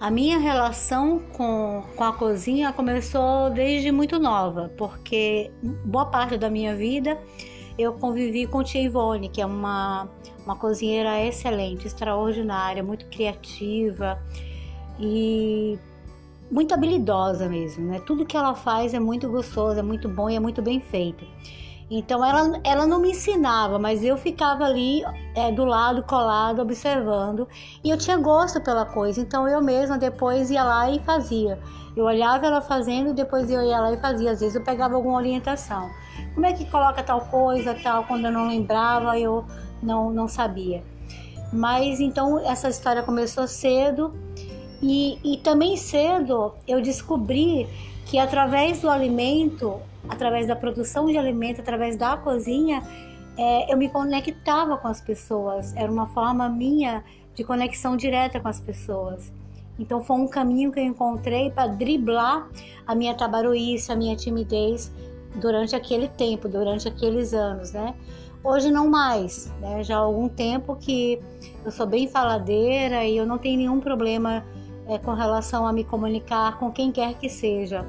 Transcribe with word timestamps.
A 0.00 0.10
minha 0.10 0.38
relação 0.38 1.18
com, 1.36 1.84
com 1.94 2.04
a 2.04 2.10
cozinha 2.14 2.72
começou 2.72 3.50
desde 3.50 3.92
muito 3.92 4.18
nova, 4.18 4.72
porque 4.78 5.50
boa 5.84 6.06
parte 6.06 6.38
da 6.38 6.48
minha 6.48 6.74
vida 6.74 7.20
eu 7.78 7.92
convivi 7.92 8.46
com 8.46 8.64
tia 8.64 8.80
Ivone, 8.80 9.28
que 9.28 9.42
é 9.42 9.46
uma, 9.46 10.08
uma 10.42 10.56
cozinheira 10.56 11.22
excelente, 11.22 11.86
extraordinária, 11.86 12.82
muito 12.82 13.04
criativa 13.08 14.18
e 14.98 15.78
muito 16.50 16.72
habilidosa 16.72 17.46
mesmo, 17.46 17.86
né? 17.86 18.00
Tudo 18.06 18.24
que 18.24 18.38
ela 18.38 18.54
faz 18.54 18.94
é 18.94 18.98
muito 18.98 19.28
gostoso, 19.28 19.78
é 19.78 19.82
muito 19.82 20.08
bom 20.08 20.30
e 20.30 20.34
é 20.34 20.40
muito 20.40 20.62
bem 20.62 20.80
feito. 20.80 21.26
Então 21.90 22.24
ela, 22.24 22.60
ela 22.62 22.86
não 22.86 23.00
me 23.00 23.10
ensinava, 23.10 23.76
mas 23.76 24.04
eu 24.04 24.16
ficava 24.16 24.64
ali 24.64 25.02
é, 25.34 25.50
do 25.50 25.64
lado, 25.64 26.04
colado, 26.04 26.62
observando. 26.62 27.48
E 27.82 27.90
eu 27.90 27.98
tinha 27.98 28.16
gosto 28.16 28.60
pela 28.60 28.86
coisa, 28.86 29.20
então 29.20 29.48
eu 29.48 29.60
mesma 29.60 29.98
depois 29.98 30.52
ia 30.52 30.62
lá 30.62 30.88
e 30.88 31.00
fazia. 31.00 31.58
Eu 31.96 32.04
olhava 32.04 32.46
ela 32.46 32.60
fazendo 32.60 33.12
depois 33.12 33.50
eu 33.50 33.60
ia 33.62 33.80
lá 33.80 33.92
e 33.92 33.96
fazia. 33.96 34.30
Às 34.30 34.38
vezes 34.38 34.54
eu 34.54 34.62
pegava 34.62 34.94
alguma 34.94 35.16
orientação. 35.16 35.90
Como 36.32 36.46
é 36.46 36.52
que 36.52 36.64
coloca 36.66 37.02
tal 37.02 37.22
coisa, 37.22 37.74
tal, 37.82 38.04
quando 38.04 38.26
eu 38.26 38.32
não 38.32 38.46
lembrava, 38.46 39.18
eu 39.18 39.44
não, 39.82 40.10
não 40.10 40.28
sabia. 40.28 40.84
Mas 41.52 41.98
então 41.98 42.38
essa 42.38 42.68
história 42.68 43.02
começou 43.02 43.48
cedo 43.48 44.14
e, 44.80 45.18
e 45.24 45.38
também 45.38 45.76
cedo 45.76 46.54
eu 46.68 46.80
descobri 46.80 47.68
que 48.06 48.16
através 48.16 48.80
do 48.80 48.88
alimento 48.88 49.80
através 50.08 50.46
da 50.46 50.56
produção 50.56 51.06
de 51.06 51.16
alimento, 51.16 51.60
através 51.60 51.96
da 51.96 52.16
cozinha, 52.16 52.82
é, 53.36 53.72
eu 53.72 53.76
me 53.76 53.88
conectava 53.88 54.76
com 54.76 54.88
as 54.88 55.00
pessoas. 55.00 55.74
Era 55.76 55.90
uma 55.90 56.06
forma 56.06 56.48
minha 56.48 57.04
de 57.34 57.44
conexão 57.44 57.96
direta 57.96 58.40
com 58.40 58.48
as 58.48 58.60
pessoas. 58.60 59.32
Então 59.78 60.02
foi 60.02 60.16
um 60.16 60.28
caminho 60.28 60.70
que 60.70 60.78
eu 60.78 60.84
encontrei 60.84 61.50
para 61.50 61.68
driblar 61.68 62.48
a 62.86 62.94
minha 62.94 63.14
tabaruíce, 63.14 63.90
a 63.90 63.96
minha 63.96 64.14
timidez 64.14 64.92
durante 65.36 65.74
aquele 65.74 66.08
tempo, 66.08 66.48
durante 66.48 66.86
aqueles 66.86 67.32
anos, 67.32 67.72
né? 67.72 67.94
Hoje 68.42 68.70
não 68.70 68.88
mais, 68.88 69.52
né? 69.60 69.82
Já 69.82 69.96
há 69.96 70.00
algum 70.00 70.28
tempo 70.28 70.76
que 70.76 71.20
eu 71.64 71.70
sou 71.70 71.86
bem 71.86 72.08
faladeira 72.08 73.04
e 73.04 73.16
eu 73.16 73.26
não 73.26 73.38
tenho 73.38 73.56
nenhum 73.56 73.80
problema 73.80 74.44
é, 74.86 74.98
com 74.98 75.12
relação 75.14 75.66
a 75.66 75.72
me 75.72 75.84
comunicar 75.84 76.58
com 76.58 76.70
quem 76.70 76.90
quer 76.90 77.14
que 77.14 77.28
seja 77.28 77.86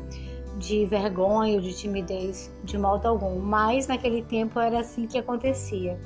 de 0.62 0.86
vergonha 0.86 1.56
ou 1.56 1.62
de 1.62 1.74
timidez, 1.74 2.52
de 2.64 2.78
modo 2.78 3.08
algum, 3.08 3.40
mas 3.40 3.88
naquele 3.88 4.22
tempo 4.22 4.60
era 4.60 4.80
assim 4.80 5.08
que 5.08 5.18
acontecia. 5.18 6.00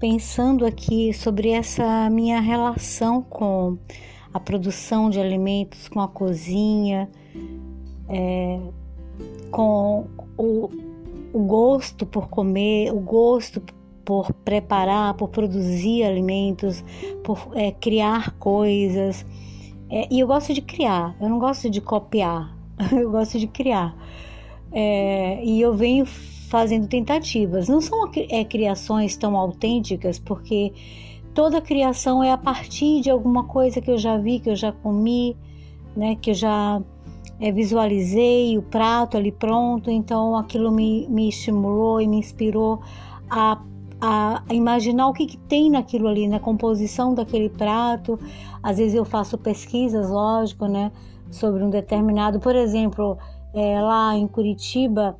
Pensando 0.00 0.66
aqui 0.66 1.12
sobre 1.12 1.50
essa 1.50 2.10
minha 2.10 2.40
relação 2.40 3.22
com 3.22 3.78
a 4.34 4.40
produção 4.40 5.08
de 5.08 5.20
alimentos, 5.20 5.86
com 5.86 6.00
a 6.00 6.08
cozinha, 6.08 7.08
é, 8.08 8.58
com 9.50 10.06
o, 10.36 10.68
o 11.32 11.40
gosto 11.40 12.04
por 12.06 12.28
comer, 12.28 12.92
o 12.92 13.00
gosto 13.00 13.62
por 14.04 14.32
preparar, 14.32 15.14
por 15.14 15.28
produzir 15.28 16.04
alimentos, 16.04 16.84
por 17.22 17.48
é, 17.54 17.70
criar 17.72 18.32
coisas. 18.32 19.24
É, 19.88 20.08
e 20.10 20.20
eu 20.20 20.26
gosto 20.26 20.52
de 20.52 20.60
criar, 20.60 21.16
eu 21.20 21.28
não 21.28 21.38
gosto 21.38 21.70
de 21.70 21.80
copiar, 21.80 22.56
eu 22.92 23.10
gosto 23.10 23.38
de 23.38 23.46
criar. 23.46 23.96
É, 24.72 25.44
e 25.44 25.60
eu 25.60 25.74
venho 25.74 26.06
fazendo 26.06 26.86
tentativas. 26.86 27.68
Não 27.68 27.80
são 27.80 28.10
é, 28.28 28.44
criações 28.44 29.16
tão 29.16 29.36
autênticas, 29.36 30.18
porque 30.18 30.72
toda 31.34 31.60
criação 31.60 32.22
é 32.22 32.30
a 32.30 32.38
partir 32.38 33.00
de 33.00 33.10
alguma 33.10 33.44
coisa 33.44 33.80
que 33.80 33.90
eu 33.90 33.98
já 33.98 34.16
vi, 34.16 34.38
que 34.38 34.50
eu 34.50 34.56
já 34.56 34.72
comi, 34.72 35.36
né, 35.96 36.16
que 36.16 36.30
eu 36.30 36.34
já 36.34 36.82
é, 37.42 37.50
visualizei 37.50 38.56
o 38.56 38.62
prato 38.62 39.16
ali 39.16 39.32
pronto, 39.32 39.90
então 39.90 40.36
aquilo 40.36 40.70
me, 40.70 41.08
me 41.08 41.28
estimulou 41.28 42.00
e 42.00 42.06
me 42.06 42.18
inspirou 42.18 42.80
a, 43.28 43.60
a, 44.00 44.44
imaginar 44.52 45.08
o 45.08 45.12
que, 45.12 45.26
que, 45.26 45.36
tem 45.36 45.68
naquilo 45.68 46.06
ali, 46.06 46.28
na 46.28 46.38
composição 46.38 47.12
daquele 47.12 47.48
prato. 47.48 48.16
Às 48.62 48.78
vezes 48.78 48.94
eu 48.94 49.04
faço 49.04 49.36
pesquisas, 49.36 50.08
lógico, 50.08 50.66
né, 50.66 50.92
sobre 51.32 51.64
um 51.64 51.68
determinado, 51.68 52.38
por 52.38 52.54
exemplo, 52.54 53.18
é, 53.52 53.80
lá 53.80 54.16
em 54.16 54.28
Curitiba, 54.28 55.16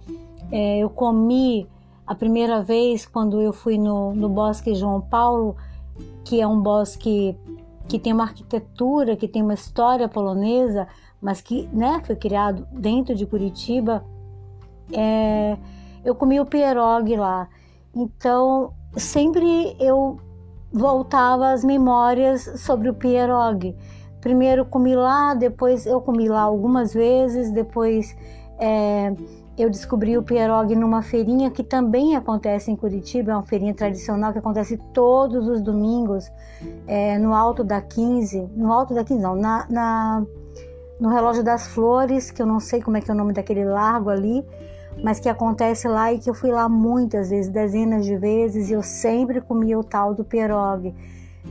é, 0.53 0.79
eu 0.79 0.89
comi 0.89 1.67
a 2.07 2.15
primeira 2.15 2.63
vez 2.63 3.05
quando 3.05 3.41
eu 3.41 3.53
fui 3.53 3.77
no, 3.77 4.15
no 4.15 4.29
Bosque 4.29 4.77
João 4.77 5.01
Paulo, 5.01 5.57
que 6.25 6.41
é 6.41 6.47
um 6.47 6.61
bosque 6.61 7.37
que 7.89 7.99
tem 7.99 8.13
uma 8.13 8.23
arquitetura, 8.23 9.17
que 9.17 9.27
tem 9.27 9.43
uma 9.43 9.55
história 9.55 10.09
polonesa, 10.09 10.87
mas 11.23 11.41
que 11.41 11.69
né, 11.73 12.03
foi 12.05 12.17
criado 12.17 12.67
dentro 12.73 13.15
de 13.15 13.25
Curitiba, 13.25 14.05
é, 14.93 15.57
eu 16.05 16.17
comi 16.17 16.41
o 16.41 16.45
pierogi 16.45 17.17
lá. 17.17 17.49
Então, 17.95 18.73
sempre 18.97 19.77
eu 19.79 20.19
voltava 20.73 21.53
às 21.53 21.63
memórias 21.63 22.61
sobre 22.61 22.89
o 22.89 22.95
pierogi. 22.95 23.77
Primeiro 24.21 24.65
comi 24.65 24.97
lá, 24.97 25.35
depois 25.35 25.87
eu 25.87 26.01
comi 26.01 26.29
lá 26.29 26.41
algumas 26.41 26.93
vezes, 26.93 27.53
depois 27.53 28.17
é, 28.59 29.15
eu 29.57 29.69
descobri 29.69 30.17
o 30.17 30.23
pierogi 30.23 30.75
numa 30.75 31.03
feirinha 31.03 31.51
que 31.51 31.63
também 31.63 32.17
acontece 32.17 32.71
em 32.71 32.77
Curitiba, 32.77 33.33
é 33.33 33.35
uma 33.35 33.43
feirinha 33.43 33.75
tradicional 33.75 34.33
que 34.33 34.39
acontece 34.39 34.77
todos 34.93 35.47
os 35.47 35.61
domingos 35.61 36.31
é, 36.87 37.19
no 37.19 37.35
alto 37.35 37.63
da 37.63 37.81
15, 37.81 38.51
no 38.57 38.73
alto 38.73 38.95
da 38.95 39.05
15 39.05 39.21
não, 39.21 39.37
na, 39.37 39.67
na 39.69 40.27
no 41.03 41.09
Relógio 41.09 41.43
das 41.43 41.67
Flores, 41.67 42.31
que 42.31 42.41
eu 42.41 42.47
não 42.47 42.61
sei 42.61 42.81
como 42.81 42.97
é 42.97 43.01
que 43.01 43.11
é 43.11 43.15
o 43.15 43.17
nome 43.17 43.33
daquele 43.33 43.65
largo 43.65 44.09
ali, 44.09 44.47
mas 45.03 45.19
que 45.19 45.29
acontece 45.29 45.89
lá 45.89 46.13
e 46.13 46.21
que 46.21 46.31
eu 46.31 46.35
fui 46.35 46.53
lá 46.53 46.69
muitas 46.69 47.31
vezes, 47.31 47.51
dezenas 47.51 48.05
de 48.05 48.17
vezes, 48.17 48.71
e 48.71 48.73
eu 48.73 48.85
sempre 48.85 49.41
comia 49.41 49.77
o 49.77 49.83
tal 49.83 50.15
do 50.15 50.25
pierogi. 50.25 50.95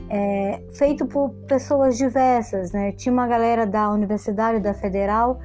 É, 0.08 0.62
feito 0.72 1.04
por 1.04 1.28
pessoas 1.46 1.98
diversas, 1.98 2.72
né? 2.72 2.92
Tinha 2.92 3.12
uma 3.12 3.26
galera 3.26 3.66
da 3.66 3.90
Universidade 3.90 4.58
da 4.58 4.72
Federal 4.72 5.38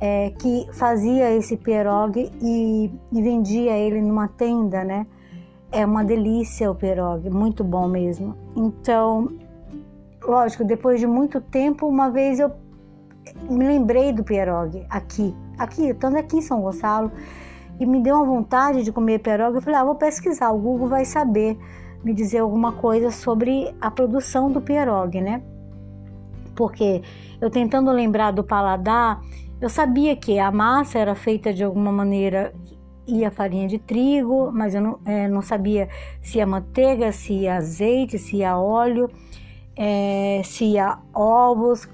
é, 0.00 0.30
que 0.30 0.66
fazia 0.72 1.30
esse 1.30 1.56
pierogi 1.56 2.32
e, 2.42 2.90
e, 3.12 3.22
vendia 3.22 3.78
ele 3.78 4.02
numa 4.02 4.26
tenda, 4.26 4.82
né? 4.82 5.06
É 5.70 5.86
uma 5.86 6.02
delícia 6.04 6.68
o 6.68 6.74
pierogi, 6.74 7.30
muito 7.30 7.62
bom 7.62 7.86
mesmo. 7.86 8.36
Então, 8.56 9.28
lógico, 10.20 10.64
depois 10.64 10.98
de 10.98 11.06
muito 11.06 11.40
tempo, 11.40 11.86
uma 11.86 12.10
vez 12.10 12.40
eu 12.40 12.65
me 13.48 13.66
lembrei 13.66 14.12
do 14.12 14.22
pierogi 14.24 14.84
aqui, 14.90 15.34
aqui, 15.58 15.88
estando 15.88 16.16
aqui 16.16 16.38
em 16.38 16.42
São 16.42 16.60
Gonçalo, 16.60 17.10
e 17.78 17.86
me 17.86 18.00
deu 18.00 18.16
uma 18.16 18.24
vontade 18.24 18.82
de 18.82 18.92
comer 18.92 19.18
pierogi. 19.18 19.56
Eu 19.56 19.62
falei, 19.62 19.80
ah, 19.80 19.84
vou 19.84 19.94
pesquisar, 19.94 20.50
o 20.50 20.58
Google 20.58 20.88
vai 20.88 21.04
saber 21.04 21.58
me 22.02 22.14
dizer 22.14 22.38
alguma 22.38 22.72
coisa 22.72 23.10
sobre 23.10 23.74
a 23.80 23.90
produção 23.90 24.50
do 24.50 24.60
pierogi, 24.60 25.20
né? 25.20 25.42
Porque 26.54 27.02
eu 27.40 27.50
tentando 27.50 27.90
lembrar 27.90 28.30
do 28.30 28.42
paladar, 28.42 29.20
eu 29.60 29.68
sabia 29.68 30.14
que 30.16 30.38
a 30.38 30.50
massa 30.50 30.98
era 30.98 31.14
feita 31.14 31.52
de 31.52 31.64
alguma 31.64 31.92
maneira 31.92 32.54
ia 33.06 33.30
farinha 33.30 33.68
de 33.68 33.78
trigo, 33.78 34.50
mas 34.52 34.74
eu 34.74 34.80
não, 34.80 34.98
é, 35.04 35.28
não 35.28 35.42
sabia 35.42 35.88
se 36.20 36.38
ia 36.38 36.46
manteiga, 36.46 37.12
se 37.12 37.32
ia 37.32 37.56
azeite, 37.56 38.18
se 38.18 38.36
ia 38.36 38.58
óleo, 38.58 39.08
é, 39.76 40.40
se 40.44 40.64
ia 40.64 40.98
ovos, 41.14 41.88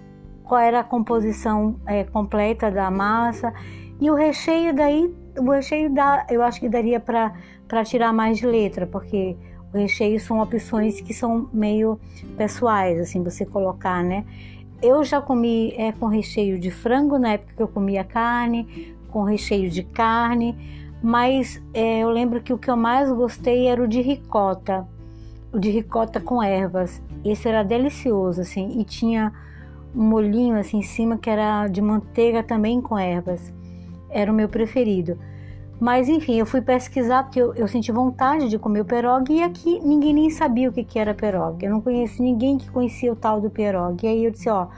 qual 0.45 0.61
era 0.61 0.81
a 0.81 0.85
composição 0.85 1.77
é, 1.87 2.05
completa 2.05 2.71
da 2.71 2.91
massa. 2.91 3.53
E 4.01 4.11
o 4.11 4.15
recheio 4.15 4.75
daí 4.75 5.15
o 5.39 5.51
recheio 5.51 5.93
dá, 5.93 6.27
eu 6.29 6.43
acho 6.43 6.61
que 6.61 6.69
daria 6.69 7.01
para 7.01 7.85
tirar 7.85 8.13
mais 8.13 8.39
de 8.39 8.47
letra 8.47 8.87
porque 8.87 9.37
o 9.73 9.79
recheio 9.79 10.21
são 10.21 10.41
opções 10.41 11.01
que 11.01 11.15
são 11.15 11.49
meio 11.53 11.99
pessoais 12.37 13.01
assim 13.01 13.23
você 13.23 13.47
colocar 13.47 14.05
né? 14.05 14.25
Eu 14.83 15.05
já 15.05 15.23
comi 15.23 15.73
é, 15.77 15.93
com 15.93 16.07
recheio 16.07 16.59
de 16.59 16.71
frango 16.71 17.19
na 17.19 17.31
época 17.31 17.55
que 17.57 17.63
eu 17.63 17.69
comia 17.69 18.05
carne 18.05 18.95
com 19.09 19.23
recheio 19.23 19.71
de 19.71 19.83
carne 19.83 20.55
mas 21.03 21.63
é, 21.73 22.01
eu 22.01 22.11
lembro 22.11 22.43
que 22.43 22.53
o 22.53 22.59
que 22.59 22.71
eu 22.71 22.77
mais 22.77 23.11
gostei 23.11 23.67
era 23.67 23.83
o 23.83 23.89
de 23.89 24.03
ricota 24.03 24.87
o 25.53 25.59
de 25.59 25.71
ricota 25.71 26.19
com 26.19 26.43
ervas. 26.43 27.03
Esse 27.25 27.49
era 27.49 27.63
delicioso 27.63 28.41
assim 28.41 28.81
e 28.81 28.85
tinha 28.85 29.33
um 29.95 30.05
molhinho 30.05 30.59
assim 30.59 30.79
em 30.79 30.83
cima 30.83 31.19
que 31.19 31.29
era 31.29 31.69
de 31.69 31.81
manteiga 31.81 32.43
também 32.43 32.81
com 32.81 32.99
ervas. 32.99 33.53
Era 34.11 34.31
o 34.31 34.35
meu 34.35 34.49
preferido. 34.49 35.19
Mas 35.81 36.09
enfim, 36.09 36.39
eu 36.39 36.47
fui 36.47 36.61
pesquisar 36.61 37.25
porque 37.25 37.43
eu, 37.43 37.55
eu 37.55 37.67
senti 37.67 37.91
vontade 37.91 38.49
de 38.49 38.57
comer 38.57 38.83
o 38.83 38.85
pierogi 38.85 39.33
e 39.35 39.43
aqui 39.43 39.81
ninguém 39.81 40.15
nem 40.15 40.31
sabia 40.31 40.69
o 40.69 40.73
que, 40.73 40.85
que 40.85 40.99
era 40.99 41.13
pierogi. 41.13 41.67
Eu 41.67 41.73
não 41.73 41.81
conheço 41.81 42.23
ninguém 42.23 42.57
que 42.57 42.71
conhecia 42.71 43.13
o 43.13 43.17
tal 43.17 43.41
do 43.41 43.51
pierogi. 43.51 44.07
E 44.07 44.09
aí 44.09 44.25
eu 44.25 44.31
disse, 44.31 44.49
ó, 44.49 44.69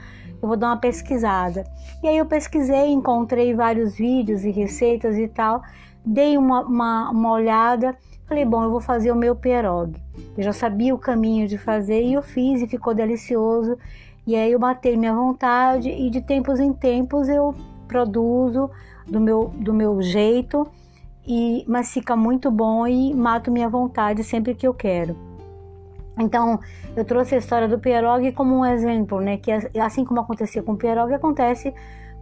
eu 0.41 0.47
vou 0.47 0.57
dar 0.57 0.69
uma 0.69 0.77
pesquisada. 0.77 1.63
E 2.01 2.07
aí 2.07 2.17
eu 2.17 2.25
pesquisei, 2.25 2.87
encontrei 2.87 3.53
vários 3.53 3.95
vídeos 3.95 4.43
e 4.43 4.51
receitas 4.51 5.15
e 5.17 5.27
tal, 5.27 5.61
dei 6.03 6.37
uma, 6.37 6.61
uma, 6.61 7.09
uma 7.11 7.31
olhada, 7.31 7.95
falei, 8.27 8.43
bom, 8.43 8.63
eu 8.63 8.71
vou 8.71 8.81
fazer 8.81 9.11
o 9.11 9.15
meu 9.15 9.35
pierogi. 9.35 10.01
Eu 10.35 10.43
já 10.43 10.53
sabia 10.53 10.93
o 10.93 10.97
caminho 10.97 11.47
de 11.47 11.57
fazer 11.57 12.01
e 12.01 12.13
eu 12.13 12.21
fiz 12.21 12.61
e 12.61 12.67
ficou 12.67 12.93
delicioso. 12.93 13.77
E 14.25 14.35
aí 14.35 14.51
eu 14.51 14.59
matei 14.59 14.97
minha 14.97 15.13
vontade 15.13 15.89
e 15.89 16.09
de 16.09 16.21
tempos 16.21 16.59
em 16.59 16.73
tempos 16.73 17.29
eu 17.29 17.53
produzo 17.87 18.69
do 19.07 19.19
meu, 19.19 19.51
do 19.55 19.73
meu 19.73 20.01
jeito, 20.01 20.67
e 21.27 21.63
mas 21.67 21.91
fica 21.91 22.15
muito 22.15 22.49
bom 22.49 22.87
e 22.87 23.13
mato 23.13 23.51
minha 23.51 23.69
vontade 23.69 24.23
sempre 24.23 24.55
que 24.55 24.67
eu 24.67 24.73
quero. 24.73 25.15
Então, 26.17 26.59
eu 26.95 27.03
trouxe 27.03 27.35
a 27.35 27.37
história 27.37 27.67
do 27.67 27.77
pierogi 27.77 28.31
como 28.31 28.55
um 28.55 28.65
exemplo, 28.65 29.19
né? 29.19 29.37
Que 29.37 29.51
assim 29.79 30.05
como 30.05 30.21
acontecia 30.21 30.63
com 30.63 30.73
o 30.73 30.77
pierogi, 30.77 31.13
acontece 31.13 31.73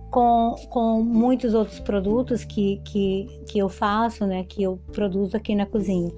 com, 0.09 0.55
com 0.69 1.01
muitos 1.01 1.53
outros 1.53 1.79
produtos 1.79 2.43
que, 2.43 2.81
que, 2.85 3.27
que 3.47 3.59
eu 3.59 3.69
faço, 3.69 4.25
né? 4.25 4.43
Que 4.43 4.63
eu 4.63 4.79
produzo 4.91 5.37
aqui 5.37 5.55
na 5.55 5.65
cozinha. 5.65 6.11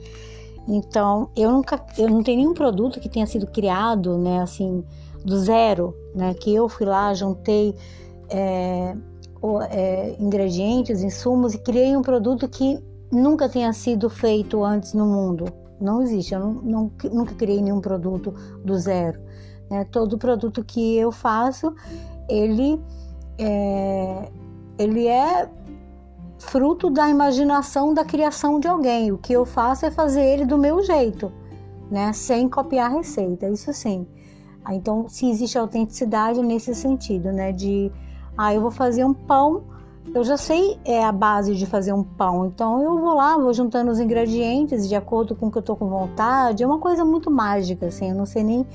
Então, 0.67 1.29
eu 1.35 1.51
nunca, 1.51 1.83
eu 1.97 2.09
não 2.09 2.23
tenho 2.23 2.39
nenhum 2.39 2.53
produto 2.53 2.99
que 2.99 3.09
tenha 3.09 3.27
sido 3.27 3.45
criado, 3.45 4.17
né? 4.17 4.41
Assim, 4.41 4.83
do 5.25 5.39
zero, 5.39 5.95
né? 6.13 6.33
Que 6.35 6.53
eu 6.53 6.69
fui 6.69 6.85
lá, 6.85 7.13
juntei 7.13 7.75
é, 8.29 8.95
é, 9.69 10.15
ingredientes, 10.19 11.01
insumos 11.01 11.55
e 11.55 11.57
criei 11.57 11.97
um 11.97 12.01
produto 12.01 12.47
que 12.47 12.79
nunca 13.11 13.49
tenha 13.49 13.73
sido 13.73 14.09
feito 14.09 14.63
antes 14.63 14.93
no 14.93 15.05
mundo. 15.05 15.45
Não 15.81 16.01
existe, 16.01 16.33
eu 16.33 16.39
não, 16.39 16.53
não, 16.53 16.91
nunca 17.11 17.33
criei 17.33 17.61
nenhum 17.61 17.81
produto 17.81 18.33
do 18.63 18.77
zero. 18.77 19.19
Né? 19.69 19.83
Todo 19.91 20.17
produto 20.17 20.63
que 20.63 20.95
eu 20.95 21.11
faço, 21.11 21.73
ele 22.29 22.79
é, 23.37 24.29
ele 24.77 25.07
é 25.07 25.49
fruto 26.37 26.89
da 26.89 27.09
imaginação, 27.09 27.93
da 27.93 28.05
criação 28.05 28.59
de 28.59 28.67
alguém. 28.67 29.11
O 29.11 29.17
que 29.17 29.33
eu 29.33 29.45
faço 29.45 29.85
é 29.85 29.91
fazer 29.91 30.23
ele 30.23 30.45
do 30.45 30.57
meu 30.57 30.81
jeito, 30.83 31.31
né? 31.89 32.13
sem 32.13 32.47
copiar 32.47 32.91
a 32.91 32.95
receita, 32.95 33.49
isso 33.49 33.73
sim. 33.73 34.07
Então, 34.73 35.07
se 35.07 35.29
existe 35.29 35.57
autenticidade 35.57 36.41
nesse 36.41 36.73
sentido, 36.73 37.31
né? 37.31 37.51
De 37.51 37.91
ah, 38.37 38.53
eu 38.53 38.61
vou 38.61 38.71
fazer 38.71 39.03
um 39.05 39.13
pão, 39.13 39.63
eu 40.13 40.23
já 40.23 40.37
sei 40.37 40.79
é 40.85 41.03
a 41.03 41.11
base 41.11 41.55
de 41.55 41.65
fazer 41.65 41.93
um 41.93 42.03
pão, 42.03 42.45
então 42.45 42.81
eu 42.81 42.99
vou 42.99 43.15
lá, 43.15 43.37
vou 43.37 43.53
juntando 43.53 43.91
os 43.91 43.99
ingredientes 43.99 44.87
de 44.87 44.95
acordo 44.95 45.35
com 45.35 45.47
o 45.47 45.51
que 45.51 45.57
eu 45.57 45.61
tô 45.61 45.75
com 45.75 45.87
vontade. 45.89 46.63
É 46.63 46.67
uma 46.67 46.79
coisa 46.79 47.03
muito 47.03 47.31
mágica, 47.31 47.87
assim, 47.87 48.09
eu 48.09 48.15
não 48.15 48.25
sei 48.25 48.43
nem 48.43 48.65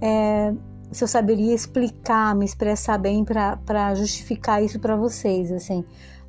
é, 0.00 0.54
se 0.90 1.02
eu 1.02 1.08
saberia 1.08 1.54
explicar, 1.54 2.34
me 2.34 2.44
expressar 2.44 2.98
bem 2.98 3.24
para 3.24 3.94
justificar 3.94 4.62
isso 4.62 4.78
para 4.78 4.96
vocês, 4.96 5.50
assim, 5.52 5.84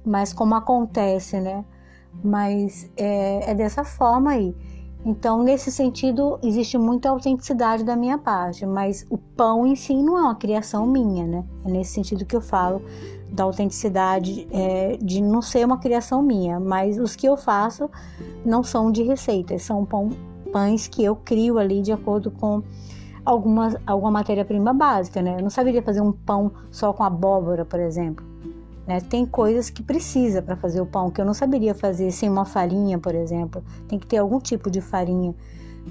mas 0.06 0.34
como 0.34 0.56
acontece, 0.56 1.40
né? 1.40 1.64
Mas 2.24 2.90
é, 2.96 3.52
é 3.52 3.54
dessa 3.54 3.84
forma 3.84 4.32
aí. 4.32 4.56
Então, 5.06 5.44
nesse 5.44 5.72
sentido, 5.72 6.40
existe 6.42 6.80
muita 6.80 7.10
autenticidade 7.10 7.84
da 7.84 7.96
minha 7.96 8.18
parte, 8.18 8.66
mas 8.66 9.06
o 9.08 9.20
pão 9.20 9.64
em 9.68 9.76
si 9.76 9.94
não 9.94 10.18
é 10.18 10.22
uma 10.22 10.36
criação 10.36 10.88
minha, 10.88 11.28
né? 11.28 11.46
É 11.64 11.70
nesse 11.70 11.94
sentido 11.94 12.26
que 12.26 12.36
eu 12.36 12.42
falo 12.42 12.82
da 13.32 13.44
autenticidade 13.44 14.48
é, 14.50 14.98
de 14.98 15.22
não 15.22 15.44
ser 15.44 15.64
uma 15.64 15.78
criação 15.78 16.24
minha, 16.24 16.60
mas 16.60 16.98
os 16.98 17.16
que 17.16 17.28
eu 17.28 17.38
faço 17.38 17.88
não 18.44 18.64
são 18.64 18.92
de 18.92 19.04
receitas, 19.04 19.62
são 19.62 19.86
pão, 19.86 20.10
pães 20.52 20.88
que 20.88 21.04
eu 21.04 21.16
crio 21.16 21.60
ali 21.60 21.84
de 21.84 21.92
acordo 21.92 22.32
com 22.32 22.64
alguma, 23.24 23.80
alguma 23.86 24.10
matéria-prima 24.10 24.74
básica, 24.74 25.22
né? 25.22 25.36
Eu 25.38 25.44
não 25.44 25.52
saberia 25.52 25.84
fazer 25.84 26.02
um 26.02 26.12
pão 26.12 26.52
só 26.72 26.92
com 26.92 27.04
abóbora, 27.04 27.64
por 27.64 27.80
exemplo. 27.80 28.26
Né? 28.88 29.02
Tem 29.02 29.26
coisas 29.26 29.70
que 29.70 29.82
precisa 29.82 30.42
para 30.42 30.56
fazer 30.56 30.82
o 30.82 30.86
pão 30.86 31.10
que 31.10 31.20
eu 31.20 31.26
não 31.26 31.34
saberia 31.34 31.74
fazer 31.74 32.12
sem 32.12 32.30
uma 32.30 32.46
farinha, 32.46 33.00
por 33.00 33.16
exemplo. 33.16 33.64
Tem 33.88 33.98
que 33.98 34.06
ter 34.06 34.18
algum 34.18 34.40
tipo 34.40 34.70
de 34.70 34.82
farinha 34.82 35.34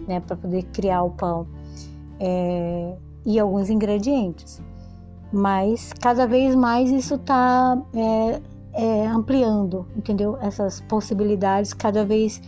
né, 0.07 0.21
para 0.21 0.37
poder 0.37 0.63
criar 0.73 1.03
o 1.03 1.11
pão 1.11 1.47
é, 2.21 2.95
e 3.25 3.39
alguns 3.39 3.71
ingredientes. 3.71 4.61
Mas 5.33 5.93
cada 6.01 6.27
vez 6.27 6.55
mais 6.55 6.91
isso 6.91 7.17
está 7.17 7.77
é, 7.93 8.41
é, 8.75 9.07
ampliando, 9.07 9.87
entendeu? 9.97 10.39
Essas 10.41 10.81
possibilidades 10.83 11.73
cada 11.73 12.05
vez 12.05 12.41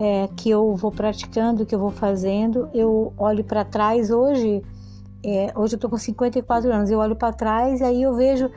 é, 0.00 0.28
que 0.36 0.50
eu 0.50 0.74
vou 0.74 0.90
praticando, 0.90 1.64
que 1.64 1.74
eu 1.74 1.78
vou 1.78 1.90
fazendo, 1.90 2.68
eu 2.74 3.12
olho 3.16 3.44
para 3.44 3.64
trás 3.64 4.10
hoje. 4.10 4.62
É, 5.24 5.52
hoje 5.54 5.74
eu 5.74 5.76
estou 5.76 5.88
com 5.88 5.96
54 5.96 6.72
anos, 6.72 6.90
eu 6.90 6.98
olho 6.98 7.14
para 7.14 7.32
trás 7.32 7.80
e 7.80 7.84
aí 7.84 8.02
eu 8.02 8.14
vejo 8.14 8.50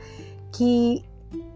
que 0.50 1.04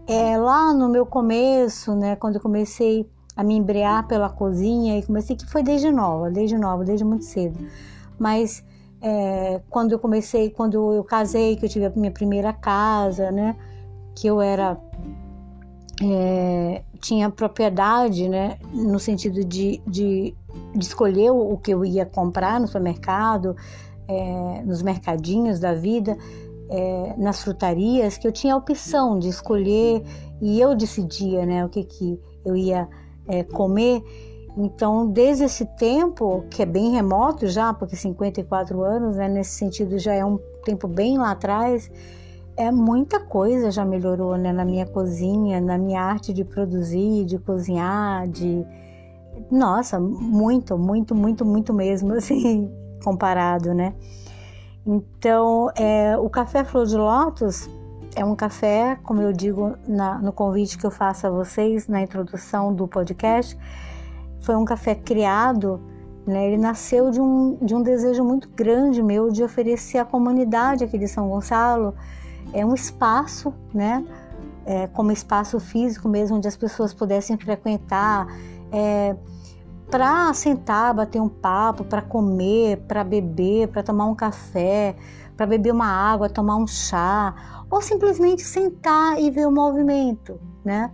é, 0.07 0.37
lá 0.37 0.73
no 0.73 0.89
meu 0.89 1.05
começo, 1.05 1.95
né, 1.95 2.15
quando 2.15 2.35
eu 2.35 2.41
comecei 2.41 3.09
a 3.35 3.43
me 3.43 3.55
embrear 3.55 4.07
pela 4.07 4.29
cozinha 4.29 4.97
e 4.97 5.03
comecei 5.03 5.35
que 5.35 5.45
foi 5.45 5.63
desde 5.63 5.91
nova, 5.91 6.29
desde 6.29 6.57
nova, 6.57 6.83
desde 6.83 7.05
muito 7.05 7.25
cedo. 7.25 7.57
Mas 8.19 8.63
é, 9.01 9.61
quando 9.69 9.93
eu 9.93 9.99
comecei, 9.99 10.49
quando 10.49 10.93
eu 10.93 11.03
casei, 11.03 11.55
que 11.55 11.65
eu 11.65 11.69
tive 11.69 11.85
a 11.85 11.89
minha 11.95 12.11
primeira 12.11 12.51
casa, 12.51 13.31
né, 13.31 13.55
que 14.15 14.27
eu 14.27 14.41
era 14.41 14.77
é, 16.03 16.83
tinha 16.99 17.29
propriedade, 17.29 18.27
né, 18.27 18.57
no 18.73 18.99
sentido 18.99 19.43
de, 19.43 19.81
de, 19.87 20.35
de, 20.75 20.85
escolher 20.85 21.31
o 21.31 21.57
que 21.57 21.71
eu 21.71 21.85
ia 21.85 22.05
comprar 22.05 22.59
no 22.59 22.67
supermercado, 22.67 23.55
é, 24.07 24.61
nos 24.65 24.81
mercadinhos 24.81 25.59
da 25.59 25.73
vida 25.73 26.17
é, 26.71 27.15
nas 27.17 27.43
frutarias 27.43 28.17
que 28.17 28.25
eu 28.25 28.31
tinha 28.31 28.53
a 28.53 28.57
opção 28.57 29.19
de 29.19 29.27
escolher 29.27 30.01
e 30.41 30.59
eu 30.59 30.73
decidia 30.73 31.45
né, 31.45 31.65
o 31.65 31.69
que, 31.69 31.83
que 31.83 32.19
eu 32.45 32.55
ia 32.55 32.87
é, 33.27 33.43
comer. 33.43 34.01
Então, 34.57 35.07
desde 35.07 35.43
esse 35.43 35.65
tempo, 35.77 36.45
que 36.49 36.61
é 36.61 36.65
bem 36.65 36.91
remoto 36.91 37.47
já, 37.47 37.73
porque 37.73 37.95
54 37.95 38.81
anos, 38.81 39.17
né, 39.17 39.27
nesse 39.27 39.51
sentido 39.51 39.99
já 39.99 40.13
é 40.13 40.23
um 40.23 40.39
tempo 40.63 40.87
bem 40.87 41.17
lá 41.17 41.31
atrás, 41.31 41.91
é 42.55 42.71
muita 42.71 43.19
coisa 43.19 43.69
já 43.69 43.85
melhorou 43.85 44.37
né, 44.37 44.53
na 44.53 44.63
minha 44.63 44.85
cozinha, 44.85 45.59
na 45.59 45.77
minha 45.77 46.01
arte 46.01 46.33
de 46.33 46.43
produzir, 46.45 47.25
de 47.25 47.37
cozinhar, 47.37 48.27
de. 48.27 48.65
Nossa, 49.49 49.99
muito, 49.99 50.77
muito, 50.77 51.15
muito, 51.15 51.45
muito 51.45 51.73
mesmo, 51.73 52.13
assim, 52.15 52.71
comparado, 53.03 53.73
né? 53.73 53.93
Então, 54.85 55.69
é, 55.75 56.17
o 56.17 56.29
café 56.29 56.63
Flor 56.63 56.85
de 56.85 56.97
Lótus 56.97 57.69
é 58.15 58.25
um 58.25 58.35
café, 58.35 58.97
como 59.03 59.21
eu 59.21 59.31
digo 59.31 59.75
na, 59.87 60.17
no 60.19 60.33
convite 60.33 60.77
que 60.77 60.85
eu 60.85 60.91
faço 60.91 61.27
a 61.27 61.29
vocês 61.29 61.87
na 61.87 62.01
introdução 62.01 62.73
do 62.73 62.87
podcast, 62.87 63.57
foi 64.41 64.55
um 64.55 64.65
café 64.65 64.95
criado, 64.95 65.79
né, 66.25 66.47
ele 66.47 66.57
nasceu 66.57 67.11
de 67.11 67.21
um, 67.21 67.57
de 67.61 67.73
um 67.73 67.81
desejo 67.81 68.23
muito 68.23 68.49
grande 68.49 69.01
meu 69.01 69.31
de 69.31 69.43
oferecer 69.43 69.97
à 69.97 70.05
comunidade 70.05 70.83
aqui 70.83 70.97
de 70.97 71.07
São 71.07 71.27
Gonçalo 71.29 71.95
é 72.53 72.65
um 72.65 72.73
espaço, 72.73 73.53
né, 73.73 74.03
é, 74.65 74.87
como 74.87 75.11
espaço 75.11 75.59
físico 75.59 76.09
mesmo, 76.09 76.37
onde 76.37 76.47
as 76.47 76.57
pessoas 76.57 76.93
pudessem 76.93 77.37
frequentar, 77.37 78.27
é, 78.71 79.15
para 79.91 80.33
sentar, 80.33 80.93
bater 80.93 81.21
um 81.21 81.27
papo, 81.27 81.83
para 81.83 82.01
comer, 82.01 82.77
para 82.87 83.03
beber, 83.03 83.67
para 83.67 83.83
tomar 83.83 84.05
um 84.05 84.15
café, 84.15 84.95
para 85.35 85.45
beber 85.45 85.73
uma 85.73 85.85
água, 85.85 86.29
tomar 86.29 86.55
um 86.55 86.65
chá, 86.65 87.63
ou 87.69 87.81
simplesmente 87.81 88.41
sentar 88.41 89.19
e 89.19 89.29
ver 89.29 89.45
o 89.45 89.51
movimento, 89.51 90.39
né? 90.63 90.91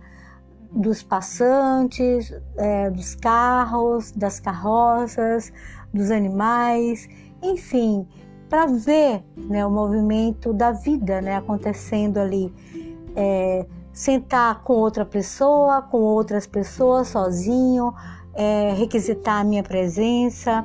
Dos 0.72 1.00
passantes, 1.02 2.34
é, 2.56 2.90
dos 2.90 3.14
carros, 3.14 4.10
das 4.10 4.40
carroças, 4.40 5.52
dos 5.94 6.10
animais, 6.10 7.08
enfim, 7.40 8.06
para 8.50 8.66
ver 8.66 9.24
né, 9.36 9.64
o 9.64 9.70
movimento 9.70 10.52
da 10.52 10.72
vida 10.72 11.22
né, 11.22 11.36
acontecendo 11.36 12.18
ali. 12.18 12.52
É, 13.14 13.64
sentar 13.92 14.62
com 14.62 14.74
outra 14.74 15.04
pessoa, 15.04 15.82
com 15.82 15.98
outras 15.98 16.46
pessoas, 16.46 17.08
sozinho, 17.08 17.92
é, 18.38 18.72
requisitar 18.72 19.40
a 19.40 19.44
minha 19.44 19.64
presença, 19.64 20.64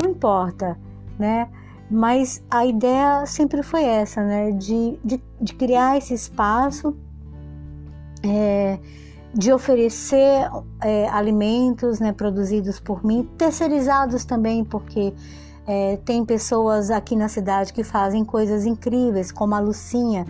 não 0.00 0.12
importa, 0.12 0.78
né? 1.18 1.48
Mas 1.90 2.40
a 2.48 2.64
ideia 2.64 3.26
sempre 3.26 3.64
foi 3.64 3.82
essa, 3.82 4.22
né? 4.22 4.52
De, 4.52 4.96
de, 5.04 5.20
de 5.40 5.54
criar 5.54 5.98
esse 5.98 6.14
espaço, 6.14 6.96
é, 8.22 8.78
de 9.34 9.52
oferecer 9.52 10.48
é, 10.80 11.08
alimentos 11.08 11.98
né, 11.98 12.12
produzidos 12.12 12.78
por 12.78 13.04
mim, 13.04 13.28
terceirizados 13.36 14.24
também, 14.24 14.64
porque 14.64 15.12
é, 15.66 15.96
tem 16.04 16.24
pessoas 16.24 16.92
aqui 16.92 17.16
na 17.16 17.28
cidade 17.28 17.72
que 17.72 17.82
fazem 17.82 18.24
coisas 18.24 18.64
incríveis, 18.66 19.32
como 19.32 19.56
a 19.56 19.58
Lucinha, 19.58 20.26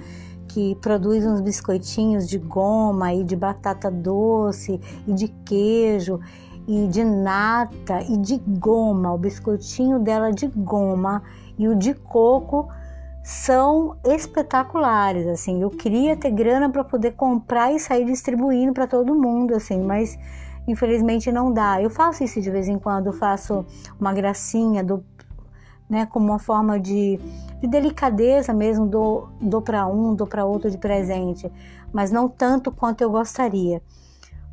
que 0.48 0.74
produz 0.76 1.26
uns 1.26 1.42
biscoitinhos 1.42 2.26
de 2.26 2.38
goma 2.38 3.12
e 3.12 3.22
de 3.22 3.36
batata 3.36 3.90
doce 3.90 4.80
e 5.06 5.12
de 5.12 5.28
queijo 5.28 6.20
e 6.66 6.86
de 6.88 7.02
nata 7.02 8.00
e 8.08 8.16
de 8.16 8.38
goma, 8.38 9.12
o 9.12 9.18
biscoitinho 9.18 9.98
dela 9.98 10.30
de 10.32 10.46
goma 10.46 11.22
e 11.58 11.68
o 11.68 11.74
de 11.74 11.94
coco 11.94 12.68
são 13.22 13.96
espetaculares, 14.04 15.26
assim. 15.26 15.60
Eu 15.62 15.70
queria 15.70 16.16
ter 16.16 16.30
grana 16.30 16.70
para 16.70 16.82
poder 16.82 17.12
comprar 17.12 17.72
e 17.72 17.78
sair 17.78 18.04
distribuindo 18.04 18.72
para 18.72 18.86
todo 18.86 19.14
mundo, 19.14 19.54
assim, 19.54 19.82
mas 19.82 20.18
infelizmente 20.66 21.30
não 21.30 21.52
dá. 21.52 21.82
Eu 21.82 21.90
faço 21.90 22.24
isso 22.24 22.40
de 22.40 22.50
vez 22.50 22.68
em 22.68 22.78
quando, 22.78 23.12
faço 23.12 23.64
uma 23.98 24.12
gracinha, 24.12 24.82
do, 24.82 25.04
né, 25.88 26.06
como 26.06 26.26
uma 26.26 26.38
forma 26.38 26.78
de, 26.78 27.18
de 27.60 27.66
delicadeza 27.66 28.52
mesmo, 28.54 28.86
dou, 28.86 29.28
dou 29.40 29.60
para 29.60 29.86
um, 29.86 30.14
dou 30.14 30.26
para 30.26 30.44
outro 30.44 30.70
de 30.70 30.78
presente, 30.78 31.50
mas 31.92 32.10
não 32.10 32.28
tanto 32.28 32.70
quanto 32.70 33.02
eu 33.02 33.10
gostaria. 33.10 33.82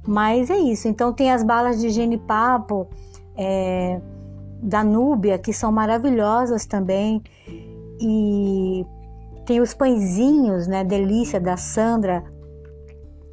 Mas 0.07 0.49
é 0.49 0.57
isso. 0.57 0.87
Então 0.87 1.11
tem 1.11 1.31
as 1.31 1.43
balas 1.43 1.79
de 1.79 1.89
genipapo 1.89 2.87
é, 3.35 3.99
da 4.61 4.83
Núbia 4.83 5.37
que 5.37 5.51
são 5.51 5.71
maravilhosas 5.71 6.65
também 6.65 7.21
e 7.99 8.85
tem 9.45 9.59
os 9.61 9.73
pãezinhos, 9.73 10.67
né, 10.67 10.83
delícia 10.83 11.39
da 11.39 11.57
Sandra. 11.57 12.23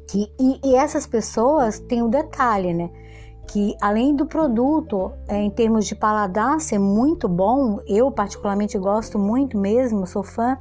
Que, 0.09 0.31
e, 0.39 0.59
e 0.63 0.75
essas 0.75 1.07
pessoas 1.07 1.79
têm 1.79 2.03
um 2.03 2.09
detalhe, 2.09 2.73
né? 2.73 2.89
que 3.47 3.75
além 3.81 4.15
do 4.15 4.25
produto, 4.25 5.11
é, 5.27 5.41
em 5.41 5.49
termos 5.49 5.85
de 5.85 5.95
paladar, 5.95 6.59
ser 6.59 6.79
muito 6.79 7.27
bom, 7.27 7.79
eu 7.87 8.11
particularmente 8.11 8.77
gosto 8.77 9.19
muito 9.19 9.57
mesmo, 9.57 10.05
sou 10.07 10.23
fã, 10.23 10.57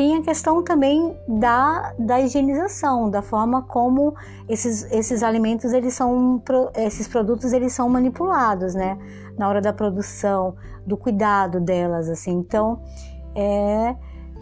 tem 0.00 0.16
a 0.16 0.22
questão 0.22 0.64
também 0.64 1.14
da, 1.28 1.92
da 1.98 2.18
higienização, 2.18 3.10
da 3.10 3.20
forma 3.20 3.60
como 3.60 4.14
esses, 4.48 4.90
esses 4.90 5.22
alimentos, 5.22 5.74
eles 5.74 5.92
são, 5.92 6.42
esses 6.74 7.06
produtos, 7.06 7.52
eles 7.52 7.74
são 7.74 7.86
manipulados, 7.86 8.74
né? 8.74 8.96
Na 9.36 9.46
hora 9.46 9.60
da 9.60 9.74
produção, 9.74 10.56
do 10.86 10.96
cuidado 10.96 11.60
delas, 11.60 12.08
assim. 12.08 12.30
Então, 12.30 12.80
é, 13.34 13.94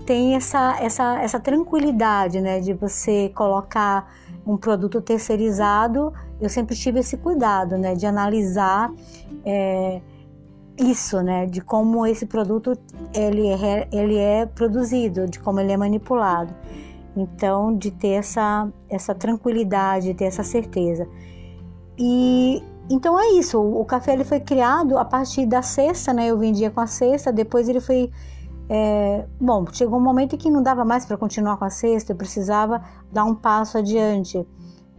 tem 0.07 0.37
essa, 0.37 0.77
essa, 0.81 1.21
essa 1.21 1.41
tranquilidade, 1.41 2.41
né? 2.41 2.61
De 2.61 2.73
você 2.73 3.29
colocar 3.31 4.15
um 4.47 4.57
produto 4.57 5.03
terceirizado 5.03 6.13
eu 6.41 6.49
sempre 6.49 6.77
tive 6.77 7.01
esse 7.01 7.17
cuidado, 7.17 7.77
né, 7.77 7.95
de 7.95 8.07
analisar 8.07 8.93
é, 9.45 10.01
isso, 10.79 11.21
né, 11.23 11.47
de 11.47 11.61
como 11.61 12.07
esse 12.07 12.27
produto 12.27 12.79
ele 13.15 13.49
é, 13.49 13.89
ele 13.93 14.17
é 14.17 14.47
produzido, 14.47 15.27
de 15.27 15.39
como 15.41 15.61
ele 15.61 15.73
é 15.73 15.77
manipulado. 15.77 16.55
Então, 17.17 17.77
de 17.77 17.91
ter 17.91 18.11
essa, 18.11 18.69
essa 18.89 19.15
tranquilidade, 19.15 20.07
de 20.07 20.15
ter 20.15 20.27
essa 20.27 20.45
certeza. 20.45 21.09
E 21.99 22.63
então 22.91 23.19
é 23.19 23.33
isso. 23.33 23.61
O 23.61 23.85
café 23.85 24.13
ele 24.13 24.25
foi 24.25 24.41
criado 24.41 24.97
a 24.97 25.05
partir 25.05 25.45
da 25.47 25.61
cesta, 25.61 26.13
né? 26.13 26.29
Eu 26.29 26.39
vendia 26.39 26.71
com 26.71 26.81
a 26.81 26.87
cesta. 26.87 27.33
Depois 27.33 27.69
ele 27.69 27.81
foi 27.81 28.11
é, 28.69 29.27
bom. 29.41 29.65
Chegou 29.73 29.99
um 29.99 30.03
momento 30.03 30.35
em 30.35 30.39
que 30.39 30.51
não 30.51 30.63
dava 30.63 30.85
mais 30.85 31.05
para 31.05 31.17
continuar 31.17 31.57
com 31.59 31.65
a 31.65 31.71
cesta. 31.71 32.13
Eu 32.13 32.17
precisava 32.17 32.83
dar 33.13 33.25
um 33.25 33.35
passo 33.35 33.79
adiante, 33.79 34.47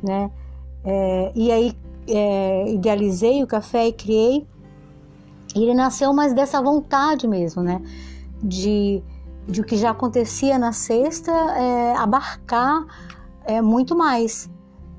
né? 0.03 0.29
É, 0.83 1.31
e 1.35 1.51
aí 1.51 1.77
é, 2.07 2.69
idealizei 2.71 3.41
o 3.43 3.47
café 3.47 3.87
e 3.87 3.93
criei. 3.93 4.47
E 5.55 5.63
ele 5.63 5.73
nasceu 5.73 6.13
mais 6.13 6.33
dessa 6.33 6.61
vontade 6.61 7.27
mesmo, 7.27 7.63
né? 7.63 7.81
De, 8.41 9.03
de 9.47 9.61
o 9.61 9.63
que 9.63 9.75
já 9.75 9.91
acontecia 9.91 10.57
na 10.57 10.71
sexta 10.71 11.31
é, 11.31 11.95
abarcar 11.95 12.85
é, 13.45 13.61
muito 13.61 13.95
mais, 13.95 14.49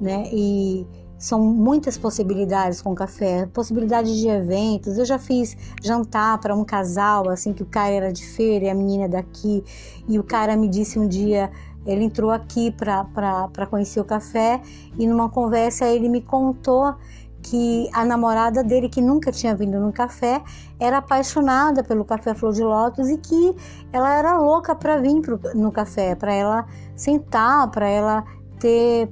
né? 0.01 0.25
E 0.33 0.87
são 1.19 1.39
muitas 1.39 1.99
possibilidades 1.99 2.81
com 2.81 2.95
café, 2.95 3.47
possibilidades 3.47 4.17
de 4.17 4.27
eventos. 4.27 4.97
Eu 4.99 5.05
já 5.05 5.19
fiz 5.19 5.57
jantar 5.83 6.39
para 6.39 6.55
um 6.55 6.65
casal, 6.65 7.29
assim, 7.29 7.53
que 7.53 7.63
o 7.63 7.67
cara 7.67 7.91
era 7.91 8.13
de 8.13 8.25
feira 8.25 8.65
e 8.65 8.71
a 8.71 8.75
menina 8.75 9.09
daqui, 9.09 9.63
e 10.09 10.19
o 10.19 10.25
cara 10.25 10.57
me 10.57 10.67
disse 10.67 10.99
um 10.99 11.07
dia 11.07 11.51
ele 11.87 12.05
entrou 12.05 12.31
aqui 12.31 12.71
para 12.71 13.67
conhecer 13.69 14.01
o 14.01 14.05
café 14.05 14.61
e 14.99 15.07
numa 15.07 15.29
conversa 15.29 15.87
ele 15.87 16.09
me 16.09 16.21
contou 16.21 16.95
que 17.43 17.89
a 17.93 18.05
namorada 18.05 18.63
dele, 18.63 18.89
que 18.89 19.01
nunca 19.01 19.33
tinha 19.33 19.55
vindo 19.55 19.79
no 19.81 19.93
café, 19.93 20.43
era 20.79 20.99
apaixonada 20.99 21.83
pelo 21.83 22.05
café 22.05 22.35
Flor 22.35 22.53
de 22.53 22.63
Lótus 22.63 23.09
e 23.09 23.19
que 23.19 23.57
ela 23.93 24.17
era 24.17 24.39
louca 24.39 24.75
para 24.75 24.99
vir 24.99 25.21
pro, 25.21 25.41
no 25.55 25.73
café, 25.73 26.15
para 26.15 26.33
ela 26.33 26.67
sentar, 26.95 27.71
para 27.71 27.89
ela 27.89 28.25
ter 28.59 29.09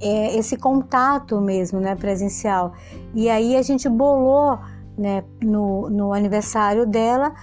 é, 0.00 0.36
esse 0.36 0.56
contato 0.56 1.40
mesmo, 1.40 1.80
né, 1.80 1.94
presencial. 1.94 2.72
E 3.14 3.28
aí 3.28 3.56
a 3.56 3.62
gente 3.62 3.88
bolou, 3.88 4.58
né, 4.96 5.22
no, 5.42 5.90
no 5.90 6.12
aniversário 6.12 6.86
dela, 6.86 7.34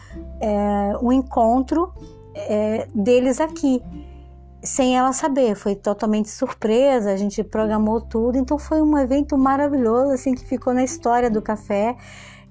é, 0.41 0.97
um 1.01 1.11
encontro 1.11 1.93
é, 2.35 2.87
deles 2.93 3.39
aqui 3.39 3.81
sem 4.63 4.97
ela 4.97 5.11
saber, 5.11 5.55
foi 5.55 5.75
totalmente 5.75 6.29
surpresa, 6.29 7.11
a 7.11 7.17
gente 7.17 7.43
programou 7.43 7.99
tudo, 7.99 8.37
então 8.37 8.57
foi 8.57 8.81
um 8.81 8.97
evento 8.97 9.37
maravilhoso, 9.37 10.13
assim, 10.13 10.33
que 10.33 10.45
ficou 10.45 10.73
na 10.73 10.83
história 10.83 11.29
do 11.29 11.41
café, 11.41 11.97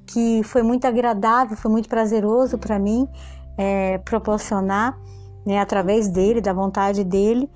que 0.06 0.42
foi 0.44 0.62
muito 0.62 0.86
agradável, 0.86 1.56
foi 1.56 1.70
muito 1.70 1.88
prazeroso 1.88 2.58
para 2.58 2.78
mim 2.78 3.08
é, 3.56 3.98
proporcionar, 3.98 4.98
né, 5.46 5.58
através 5.58 6.08
dele, 6.08 6.40
da 6.40 6.52
vontade 6.52 7.02
dele, 7.02 7.50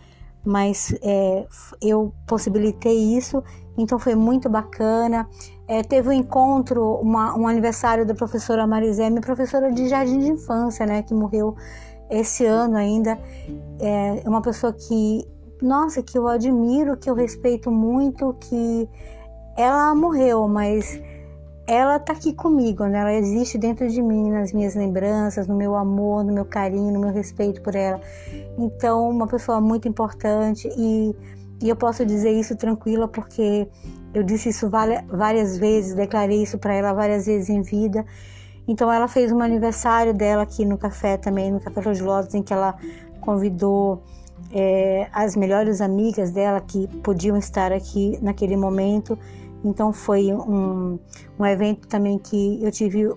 mas 0.44 0.94
é, 1.02 1.46
eu 1.82 2.14
possibilitei 2.26 3.16
isso, 3.16 3.42
então 3.76 3.98
foi 3.98 4.14
muito 4.14 4.48
bacana. 4.48 5.28
É, 5.68 5.82
teve 5.82 6.08
um 6.08 6.12
encontro, 6.12 6.94
uma, 6.94 7.36
um 7.36 7.46
aniversário 7.46 8.06
da 8.06 8.14
professora 8.14 8.66
Marizé, 8.66 9.10
minha 9.10 9.20
professora 9.20 9.70
de 9.70 9.88
jardim 9.88 10.18
de 10.18 10.30
infância, 10.30 10.86
né, 10.86 11.02
que 11.02 11.12
morreu 11.12 11.56
esse 12.10 12.44
ano 12.44 12.76
ainda. 12.76 13.18
É 13.80 14.28
uma 14.28 14.42
pessoa 14.42 14.72
que, 14.72 15.26
nossa, 15.60 16.02
que 16.02 16.16
eu 16.16 16.26
admiro, 16.28 16.96
que 16.96 17.08
eu 17.08 17.14
respeito 17.14 17.70
muito, 17.70 18.34
que 18.40 18.88
ela 19.56 19.94
morreu, 19.94 20.46
mas 20.48 21.00
ela 21.66 21.98
tá 21.98 22.12
aqui 22.12 22.32
comigo, 22.32 22.84
né? 22.86 23.00
Ela 23.00 23.14
existe 23.14 23.58
dentro 23.58 23.88
de 23.88 24.00
mim, 24.00 24.30
nas 24.30 24.52
minhas 24.52 24.75
lembranças, 24.75 25.48
no 25.48 25.56
meu 25.56 25.75
amor, 25.75 26.22
no 26.22 26.32
meu 26.32 26.44
carinho, 26.44 26.92
no 26.92 27.00
meu 27.00 27.10
respeito 27.10 27.60
por 27.60 27.75
ela. 27.75 28.00
Então, 28.56 29.10
uma 29.10 29.26
pessoa 29.26 29.60
muito 29.60 29.88
importante 29.88 30.68
e, 30.76 31.14
e 31.62 31.68
eu 31.68 31.75
posso 31.75 32.06
dizer 32.06 32.30
isso 32.30 32.54
tranquila 32.54 33.08
porque 33.08 33.68
eu 34.14 34.22
disse 34.22 34.50
isso 34.50 34.70
várias 34.70 35.58
vezes, 35.58 35.94
declarei 35.94 36.42
isso 36.42 36.56
para 36.56 36.72
ela 36.72 36.92
várias 36.92 37.26
vezes 37.26 37.48
em 37.48 37.62
vida 37.62 38.06
então 38.68 38.90
ela 38.92 39.06
fez 39.06 39.30
um 39.32 39.40
aniversário 39.40 40.12
dela 40.12 40.42
aqui 40.42 40.64
no 40.64 40.76
café 40.76 41.16
também, 41.16 41.52
no 41.52 41.61
Café 41.61 41.82
Flor 41.82 41.94
de 41.94 42.02
Lótus, 42.02 42.35
em 42.35 42.42
que 42.42 42.52
ela 42.52 42.75
convidou 43.20 44.02
é, 44.52 45.08
as 45.12 45.37
melhores 45.37 45.80
amigas 45.80 46.30
dela 46.30 46.61
que 46.61 46.88
podiam 47.02 47.37
estar 47.37 47.73
aqui 47.73 48.18
naquele 48.20 48.56
momento. 48.56 49.18
Então 49.64 49.92
foi 49.92 50.32
um, 50.32 50.99
um 51.38 51.46
evento 51.46 51.88
também 51.88 52.18
que 52.18 52.62
eu 52.62 52.70
tive 52.70 53.12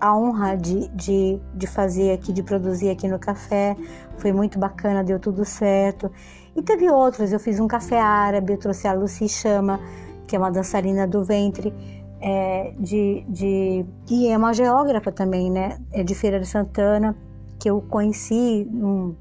a 0.00 0.16
honra 0.16 0.56
de, 0.56 0.88
de, 0.88 1.38
de 1.54 1.66
fazer 1.66 2.12
aqui, 2.12 2.32
de 2.32 2.42
produzir 2.42 2.90
aqui 2.90 3.06
no 3.06 3.18
café. 3.18 3.76
Foi 4.16 4.32
muito 4.32 4.58
bacana, 4.58 5.04
deu 5.04 5.18
tudo 5.18 5.44
certo. 5.44 6.10
E 6.56 6.62
teve 6.62 6.90
outros, 6.90 7.32
eu 7.32 7.38
fiz 7.38 7.60
um 7.60 7.68
café 7.68 8.00
árabe, 8.00 8.54
eu 8.54 8.58
trouxe 8.58 8.88
a 8.88 8.92
Lucy 8.92 9.28
Chama, 9.28 9.78
que 10.26 10.34
é 10.34 10.38
uma 10.38 10.50
dançarina 10.50 11.06
do 11.06 11.24
ventre, 11.24 11.72
é, 12.20 12.72
de, 12.78 13.24
de. 13.28 13.84
E 14.10 14.28
é 14.28 14.36
uma 14.36 14.52
geógrafa 14.52 15.10
também, 15.10 15.50
né? 15.50 15.78
É 15.92 16.02
de 16.02 16.14
Feira 16.14 16.38
de 16.38 16.46
Santana, 16.46 17.16
que 17.58 17.70
eu 17.70 17.80
conheci 17.80 18.66
num, 18.70 19.14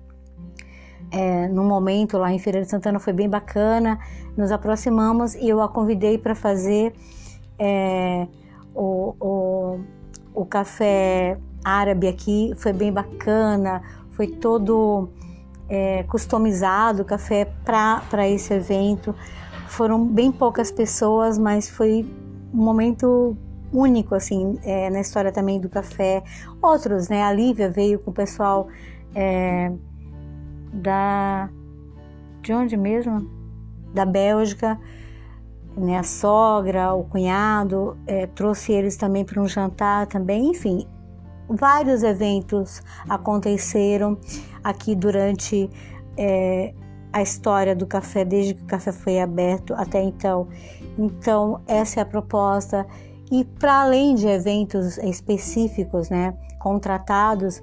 é, 1.11 1.47
num 1.47 1.65
momento 1.65 2.17
lá 2.17 2.31
em 2.31 2.39
Feira 2.39 2.61
de 2.61 2.69
Santana, 2.69 2.99
foi 2.99 3.13
bem 3.13 3.29
bacana. 3.29 3.99
Nos 4.35 4.51
aproximamos 4.51 5.35
e 5.35 5.47
eu 5.47 5.61
a 5.61 5.69
convidei 5.69 6.17
para 6.17 6.35
fazer 6.35 6.93
é, 7.57 8.27
o, 8.75 9.15
o, 9.19 9.79
o 10.33 10.45
café 10.45 11.37
árabe 11.63 12.07
aqui, 12.07 12.53
foi 12.55 12.71
bem 12.71 12.91
bacana, 12.91 13.81
foi 14.11 14.27
todo 14.27 15.09
é, 15.67 16.03
customizado 16.03 17.01
o 17.03 17.05
café 17.05 17.45
para 17.65 18.27
esse 18.27 18.53
evento. 18.53 19.13
Foram 19.67 20.05
bem 20.05 20.31
poucas 20.31 20.71
pessoas, 20.71 21.37
mas 21.37 21.69
foi 21.69 22.05
um 22.53 22.63
momento 22.63 23.37
único 23.71 24.15
assim 24.15 24.57
é, 24.63 24.89
na 24.89 24.99
história 24.99 25.31
também 25.31 25.59
do 25.59 25.69
café. 25.69 26.23
Outros, 26.61 27.09
né? 27.09 27.23
A 27.23 27.31
Lívia 27.31 27.69
veio 27.69 27.99
com 27.99 28.11
o 28.11 28.13
pessoal 28.13 28.67
é, 29.15 29.71
da 30.73 31.49
de 32.41 32.53
onde 32.53 32.77
mesmo? 32.77 33.29
Da 33.93 34.05
Bélgica, 34.05 34.79
né? 35.77 35.97
A 35.97 36.03
sogra, 36.03 36.93
o 36.93 37.03
cunhado 37.03 37.97
é, 38.07 38.27
trouxe 38.27 38.71
eles 38.71 38.95
também 38.97 39.25
para 39.25 39.41
um 39.41 39.47
jantar 39.47 40.07
também. 40.07 40.51
Enfim, 40.51 40.87
vários 41.47 42.03
eventos 42.03 42.81
aconteceram 43.07 44.17
aqui 44.63 44.95
durante 44.95 45.69
é, 46.17 46.73
a 47.11 47.21
história 47.21 47.75
do 47.75 47.87
café 47.87 48.23
desde 48.23 48.53
que 48.53 48.63
o 48.63 48.67
café 48.67 48.91
foi 48.91 49.19
aberto 49.19 49.73
até 49.73 50.01
então. 50.01 50.47
Então, 50.99 51.61
essa 51.65 51.99
é 51.99 52.03
a 52.03 52.05
proposta. 52.05 52.85
E 53.31 53.43
para 53.43 53.81
além 53.81 54.13
de 54.15 54.27
eventos 54.27 54.97
específicos, 54.99 56.09
né, 56.09 56.35
contratados, 56.59 57.61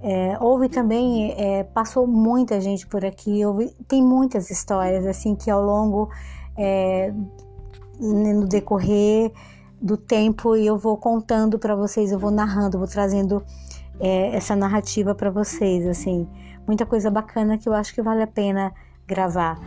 É, 0.00 0.38
houve 0.40 0.68
também, 0.68 1.34
é, 1.36 1.64
passou 1.64 2.06
muita 2.06 2.60
gente 2.60 2.86
por 2.86 3.04
aqui, 3.04 3.44
houve, 3.44 3.74
tem 3.88 4.00
muitas 4.00 4.48
histórias 4.48 5.04
assim 5.04 5.34
que 5.34 5.50
ao 5.50 5.60
longo 5.60 6.08
é, 6.56 7.12
no 7.98 8.46
decorrer 8.46 9.32
do 9.82 9.96
tempo 9.96 10.54
eu 10.54 10.78
vou 10.78 10.96
contando 10.96 11.58
para 11.58 11.74
vocês, 11.74 12.12
eu 12.12 12.18
vou 12.20 12.30
narrando, 12.30 12.78
vou 12.78 12.86
trazendo 12.86 13.42
é, 13.98 14.36
essa 14.36 14.54
narrativa 14.54 15.16
para 15.16 15.32
vocês, 15.32 15.84
assim, 15.84 16.28
muita 16.64 16.86
coisa 16.86 17.10
bacana 17.10 17.58
que 17.58 17.68
eu 17.68 17.74
acho 17.74 17.92
que 17.92 18.00
vale 18.00 18.22
a 18.22 18.28
pena 18.28 18.72
gravar. 19.04 19.58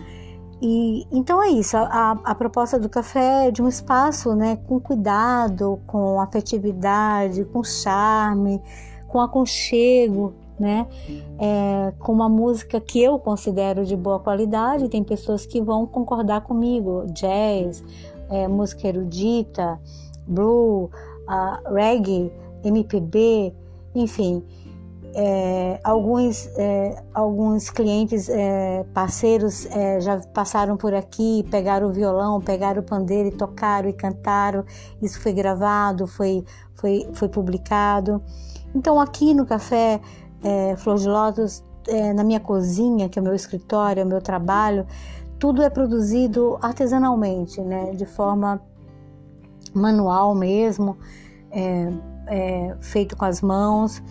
E 0.61 1.07
então 1.11 1.41
é 1.41 1.49
isso. 1.49 1.75
A, 1.75 2.11
a, 2.23 2.35
proposta 2.35 2.77
do 2.77 2.87
café 2.87 3.47
é 3.47 3.51
de 3.51 3.63
um 3.63 3.67
espaço, 3.67 4.35
né, 4.35 4.57
com 4.67 4.79
cuidado, 4.79 5.81
com 5.87 6.21
afetividade, 6.21 7.43
com 7.45 7.63
charme, 7.63 8.61
com 9.07 9.19
aconchego, 9.19 10.33
né, 10.59 10.87
é, 11.39 11.91
com 11.97 12.13
uma 12.13 12.29
música 12.29 12.79
que 12.79 13.01
eu 13.01 13.17
considero 13.17 13.83
de 13.83 13.95
boa 13.95 14.19
qualidade. 14.19 14.87
Tem 14.87 15.03
pessoas 15.03 15.47
que 15.47 15.59
vão 15.59 15.87
concordar 15.87 16.41
comigo, 16.41 17.05
jazz, 17.07 17.83
é, 18.29 18.47
música 18.47 18.87
erudita, 18.87 19.79
blue, 20.27 20.91
uh, 21.27 21.73
reggae, 21.73 22.31
MPB, 22.63 23.51
enfim 23.95 24.43
é, 25.13 25.79
alguns, 25.83 26.47
é, 26.57 27.03
alguns 27.13 27.69
clientes 27.69 28.29
é, 28.29 28.85
parceiros 28.93 29.65
é, 29.65 29.99
já 29.99 30.19
passaram 30.33 30.77
por 30.77 30.93
aqui, 30.93 31.45
pegaram 31.51 31.89
o 31.89 31.91
violão, 31.91 32.39
pegaram 32.39 32.81
o 32.81 32.83
pandeiro 32.83 33.27
e 33.27 33.31
tocaram 33.31 33.89
e 33.89 33.93
cantaram. 33.93 34.63
Isso 35.01 35.19
foi 35.19 35.33
gravado, 35.33 36.07
foi, 36.07 36.45
foi, 36.75 37.09
foi 37.13 37.27
publicado. 37.27 38.21
Então, 38.73 38.99
aqui 38.99 39.33
no 39.33 39.45
Café 39.45 39.99
é, 40.43 40.75
Flor 40.77 40.97
de 40.97 41.09
Lótus, 41.09 41.63
é, 41.87 42.13
na 42.13 42.23
minha 42.23 42.39
cozinha, 42.39 43.09
que 43.09 43.19
é 43.19 43.21
o 43.21 43.25
meu 43.25 43.35
escritório, 43.35 44.01
é 44.01 44.05
o 44.05 44.07
meu 44.07 44.21
trabalho, 44.21 44.87
tudo 45.37 45.61
é 45.61 45.69
produzido 45.69 46.57
artesanalmente, 46.61 47.59
né, 47.61 47.91
de 47.95 48.05
forma 48.05 48.61
manual 49.73 50.35
mesmo, 50.35 50.97
feito 52.79 53.17
com 53.17 53.25
as 53.25 53.41
mãos. 53.41 54.01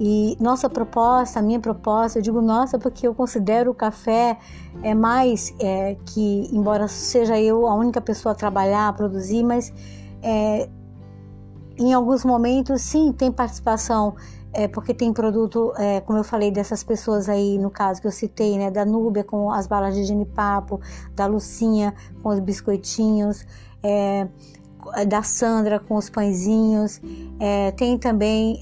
E 0.00 0.36
nossa 0.40 0.70
proposta, 0.70 1.40
a 1.40 1.42
minha 1.42 1.58
proposta, 1.58 2.18
eu 2.18 2.22
digo 2.22 2.40
nossa 2.40 2.78
porque 2.78 3.06
eu 3.06 3.14
considero 3.14 3.72
o 3.72 3.74
café 3.74 4.38
é 4.82 4.94
mais 4.94 5.52
é, 5.58 5.96
que, 6.06 6.48
embora 6.52 6.86
seja 6.86 7.38
eu 7.40 7.66
a 7.66 7.74
única 7.74 8.00
pessoa 8.00 8.32
a 8.32 8.34
trabalhar, 8.34 8.88
a 8.88 8.92
produzir, 8.92 9.42
mas 9.42 9.72
é, 10.22 10.68
em 11.76 11.92
alguns 11.92 12.24
momentos 12.24 12.80
sim 12.82 13.12
tem 13.12 13.32
participação, 13.32 14.14
é, 14.52 14.68
porque 14.68 14.94
tem 14.94 15.12
produto, 15.12 15.72
é, 15.76 16.00
como 16.00 16.18
eu 16.18 16.24
falei, 16.24 16.52
dessas 16.52 16.84
pessoas 16.84 17.28
aí, 17.28 17.58
no 17.58 17.70
caso 17.70 18.00
que 18.00 18.06
eu 18.06 18.12
citei, 18.12 18.56
né, 18.56 18.70
da 18.70 18.84
Núbia 18.84 19.24
com 19.24 19.50
as 19.50 19.66
balas 19.66 19.96
de 19.96 20.04
genipapo, 20.04 20.80
da 21.14 21.26
Lucinha 21.26 21.92
com 22.22 22.28
os 22.28 22.38
biscoitinhos, 22.38 23.44
é, 23.82 24.28
da 25.08 25.22
Sandra 25.24 25.80
com 25.80 25.96
os 25.96 26.08
pãezinhos, 26.08 27.00
é, 27.40 27.72
tem 27.72 27.98
também 27.98 28.60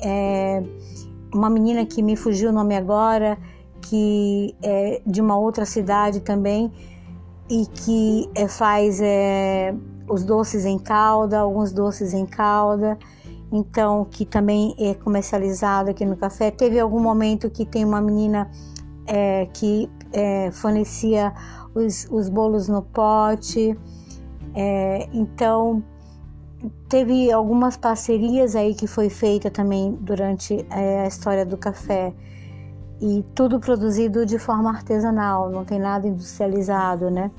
uma 1.37 1.51
menina 1.51 1.85
que 1.85 2.03
me 2.03 2.17
fugiu 2.17 2.51
o 2.51 2.53
nome 2.53 2.75
agora, 2.75 3.39
que 3.83 4.55
é 4.63 5.01
de 5.07 5.21
uma 5.21 5.39
outra 5.39 5.65
cidade 5.65 6.21
também 6.21 6.73
e 7.49 7.67
que 7.67 8.29
é, 8.35 8.49
faz 8.49 9.01
é, 9.01 9.75
os 10.09 10.25
doces 10.25 10.65
em 10.65 10.79
calda, 10.79 11.41
alguns 11.41 11.73
doces 11.73 12.13
em 12.13 12.27
calda, 12.27 12.99
então 13.53 14.05
que 14.05 14.25
também 14.25 14.75
é 14.79 14.95
comercializado 14.95 15.91
aqui 15.91 16.05
no 16.05 16.17
café. 16.17 16.51
Teve 16.51 16.81
algum 16.81 17.01
momento 17.01 17.49
que 17.51 17.65
tem 17.65 17.85
uma 17.85 18.01
menina 18.01 18.51
é, 19.07 19.47
que 19.53 19.89
é, 20.13 20.51
fornecia 20.51 21.33
os, 21.75 22.09
os 22.11 22.29
bolos 22.29 22.69
no 22.69 22.83
pote, 22.83 23.79
é, 24.55 25.09
então 25.13 25.83
teve 26.89 27.31
algumas 27.33 27.77
parcerias 27.77 28.57
aí 28.57 28.75
que 28.75 28.87
foi 28.87 29.09
feita 29.09 29.51
também 29.51 29.93
durante 30.01 30.67
é, 30.71 31.01
a 31.01 31.07
história 31.07 31.45
do 31.45 31.57
café 31.57 32.13
e 33.01 33.25
tudo 33.35 33.61
produzido 33.61 34.25
de 34.25 34.39
forma 34.39 34.71
artesanal, 34.71 35.51
não 35.51 35.65
tem 35.65 35.79
nada 35.79 36.07
industrializado, 36.07 37.11
né? 37.11 37.31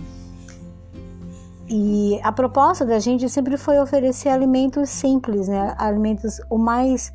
E 1.70 2.20
a 2.24 2.32
proposta 2.32 2.86
da 2.86 3.00
gente 3.00 3.28
sempre 3.28 3.58
foi 3.58 3.80
oferecer 3.80 4.30
alimentos 4.30 4.90
simples, 4.90 5.48
né? 5.48 5.76
Alimentos 5.78 6.40
o 6.50 6.58
mais, 6.58 7.12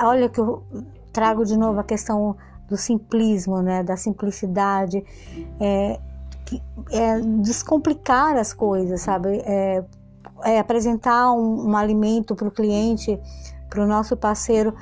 olha 0.00 0.28
que 0.28 0.38
eu 0.38 0.62
trago 1.12 1.44
de 1.44 1.56
novo 1.56 1.80
a 1.80 1.84
questão 1.84 2.36
do 2.68 2.76
simplismo, 2.76 3.62
né? 3.62 3.82
Da 3.82 3.96
simplicidade, 3.96 5.02
é, 5.60 5.98
é 6.90 7.20
descomplicar 7.40 8.36
as 8.36 8.52
coisas, 8.52 9.00
sabe? 9.00 9.40
É, 9.44 9.82
é, 10.44 10.58
apresentar 10.58 11.32
um, 11.32 11.70
um 11.70 11.76
alimento 11.76 12.34
para 12.34 12.48
o 12.48 12.50
cliente, 12.50 13.18
para 13.68 13.82
o 13.82 13.86
nosso 13.86 14.16
parceiro, 14.16 14.74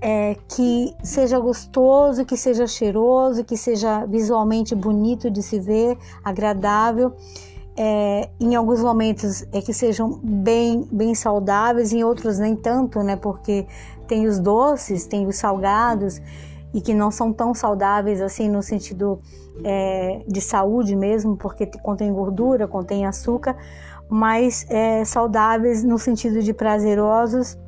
é, 0.00 0.36
que 0.48 0.94
seja 1.02 1.38
gostoso, 1.38 2.24
que 2.24 2.36
seja 2.36 2.66
cheiroso, 2.66 3.44
que 3.44 3.56
seja 3.56 4.04
visualmente 4.06 4.74
bonito 4.74 5.30
de 5.30 5.42
se 5.42 5.58
ver, 5.58 5.96
agradável. 6.22 7.12
É, 7.78 8.30
em 8.40 8.54
alguns 8.54 8.80
momentos 8.80 9.44
é 9.52 9.60
que 9.60 9.72
sejam 9.72 10.18
bem, 10.22 10.88
bem 10.90 11.14
saudáveis, 11.14 11.92
em 11.92 12.02
outros 12.02 12.38
nem 12.38 12.56
tanto, 12.56 13.02
né? 13.02 13.16
Porque 13.16 13.66
tem 14.06 14.26
os 14.26 14.38
doces, 14.38 15.06
tem 15.06 15.26
os 15.26 15.36
salgados 15.36 16.20
e 16.72 16.80
que 16.80 16.94
não 16.94 17.10
são 17.10 17.32
tão 17.32 17.54
saudáveis 17.54 18.20
assim 18.20 18.48
no 18.48 18.62
sentido 18.62 19.18
é, 19.64 20.22
de 20.26 20.40
saúde 20.40 20.94
mesmo, 20.94 21.36
porque 21.36 21.66
contém 21.82 22.12
gordura, 22.12 22.68
contém 22.68 23.06
açúcar, 23.06 23.56
mais 24.08 24.66
é, 24.68 25.04
saudáveis 25.04 25.82
no 25.82 25.98
sentido 25.98 26.42
de 26.42 26.52
prazerosos 26.52 27.58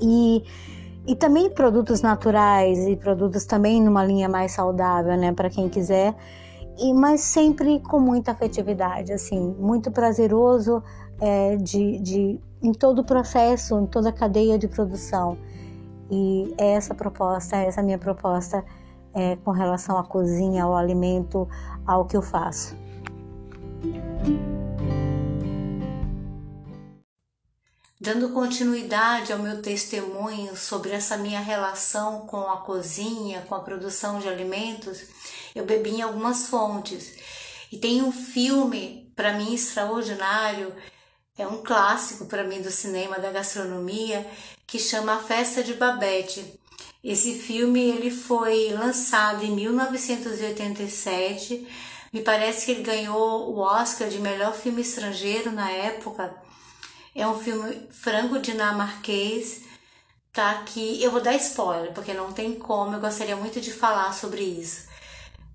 e, 0.00 0.42
e 1.06 1.14
também 1.14 1.50
produtos 1.50 2.00
naturais 2.00 2.78
e 2.86 2.96
produtos 2.96 3.44
também 3.44 3.82
numa 3.82 4.04
linha 4.04 4.28
mais 4.28 4.52
saudável, 4.52 5.16
né, 5.16 5.32
para 5.32 5.50
quem 5.50 5.68
quiser, 5.68 6.14
e 6.78 6.94
mas 6.94 7.20
sempre 7.20 7.80
com 7.80 7.98
muita 7.98 8.32
afetividade, 8.32 9.12
assim, 9.12 9.54
muito 9.58 9.90
prazeroso 9.90 10.82
é, 11.20 11.56
de, 11.56 11.98
de, 11.98 12.40
em 12.62 12.72
todo 12.72 13.00
o 13.00 13.04
processo, 13.04 13.78
em 13.78 13.86
toda 13.86 14.10
a 14.10 14.12
cadeia 14.12 14.58
de 14.58 14.68
produção. 14.68 15.36
E 16.10 16.54
é 16.56 16.72
essa 16.72 16.94
proposta, 16.94 17.56
é 17.56 17.66
essa 17.66 17.82
minha 17.82 17.98
proposta 17.98 18.64
é, 19.12 19.36
com 19.36 19.50
relação 19.50 19.98
à 19.98 20.04
cozinha, 20.04 20.64
ao 20.64 20.76
alimento, 20.76 21.48
ao 21.86 22.04
que 22.04 22.16
eu 22.16 22.22
faço. 22.22 22.76
Dando 28.08 28.30
continuidade 28.30 29.34
ao 29.34 29.38
meu 29.38 29.60
testemunho 29.60 30.56
sobre 30.56 30.92
essa 30.92 31.18
minha 31.18 31.40
relação 31.40 32.20
com 32.20 32.40
a 32.40 32.56
cozinha, 32.56 33.44
com 33.46 33.54
a 33.54 33.60
produção 33.60 34.18
de 34.18 34.26
alimentos, 34.26 35.02
eu 35.54 35.66
bebi 35.66 35.90
em 35.90 36.00
algumas 36.00 36.46
fontes. 36.46 37.12
E 37.70 37.76
tem 37.76 38.00
um 38.00 38.10
filme, 38.10 39.12
para 39.14 39.34
mim, 39.34 39.52
extraordinário, 39.52 40.74
é 41.36 41.46
um 41.46 41.62
clássico 41.62 42.24
para 42.24 42.44
mim 42.44 42.62
do 42.62 42.70
cinema, 42.70 43.18
da 43.18 43.30
gastronomia, 43.30 44.26
que 44.66 44.78
chama 44.78 45.16
A 45.16 45.22
Festa 45.22 45.62
de 45.62 45.74
Babette. 45.74 46.58
Esse 47.04 47.34
filme 47.34 47.90
ele 47.90 48.10
foi 48.10 48.72
lançado 48.72 49.44
em 49.44 49.50
1987. 49.50 51.68
Me 52.10 52.22
parece 52.22 52.64
que 52.64 52.72
ele 52.72 52.84
ganhou 52.84 53.54
o 53.54 53.58
Oscar 53.58 54.08
de 54.08 54.18
melhor 54.18 54.54
filme 54.54 54.80
estrangeiro 54.80 55.52
na 55.52 55.70
época 55.70 56.47
é 57.14 57.26
um 57.26 57.38
filme 57.38 57.88
franco-dinamarquês, 57.90 59.62
tá? 60.32 60.62
Que 60.64 61.02
eu 61.02 61.10
vou 61.10 61.20
dar 61.20 61.34
spoiler, 61.34 61.92
porque 61.92 62.14
não 62.14 62.32
tem 62.32 62.54
como, 62.54 62.94
eu 62.94 63.00
gostaria 63.00 63.36
muito 63.36 63.60
de 63.60 63.72
falar 63.72 64.12
sobre 64.12 64.42
isso. 64.42 64.86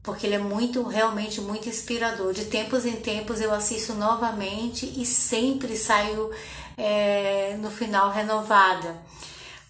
Porque 0.02 0.28
ele 0.28 0.36
é 0.36 0.39
muito, 0.39 0.84
realmente 0.84 1.39
muito 1.39 1.70
inspirador. 1.70 2.34
De 2.34 2.46
tempos 2.46 2.86
em 2.86 2.98
tempos 2.98 3.39
eu 3.39 3.54
assisto 3.54 3.94
novamente 3.94 4.86
e 5.00 5.06
sempre 5.06 5.78
saio 5.78 6.30
é, 6.78 7.56
no 7.62 7.72
final 7.72 8.12
renovada. 8.12 8.98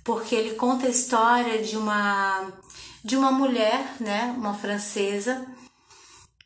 Porque 0.04 0.34
ele 0.34 0.56
conta 0.56 0.88
a 0.88 0.90
história 0.90 1.62
de 1.62 1.78
uma, 1.78 2.52
de 3.04 3.16
uma 3.16 3.32
mulher, 3.32 3.96
né? 4.00 4.34
Uma 4.36 4.56
francesa, 4.56 5.46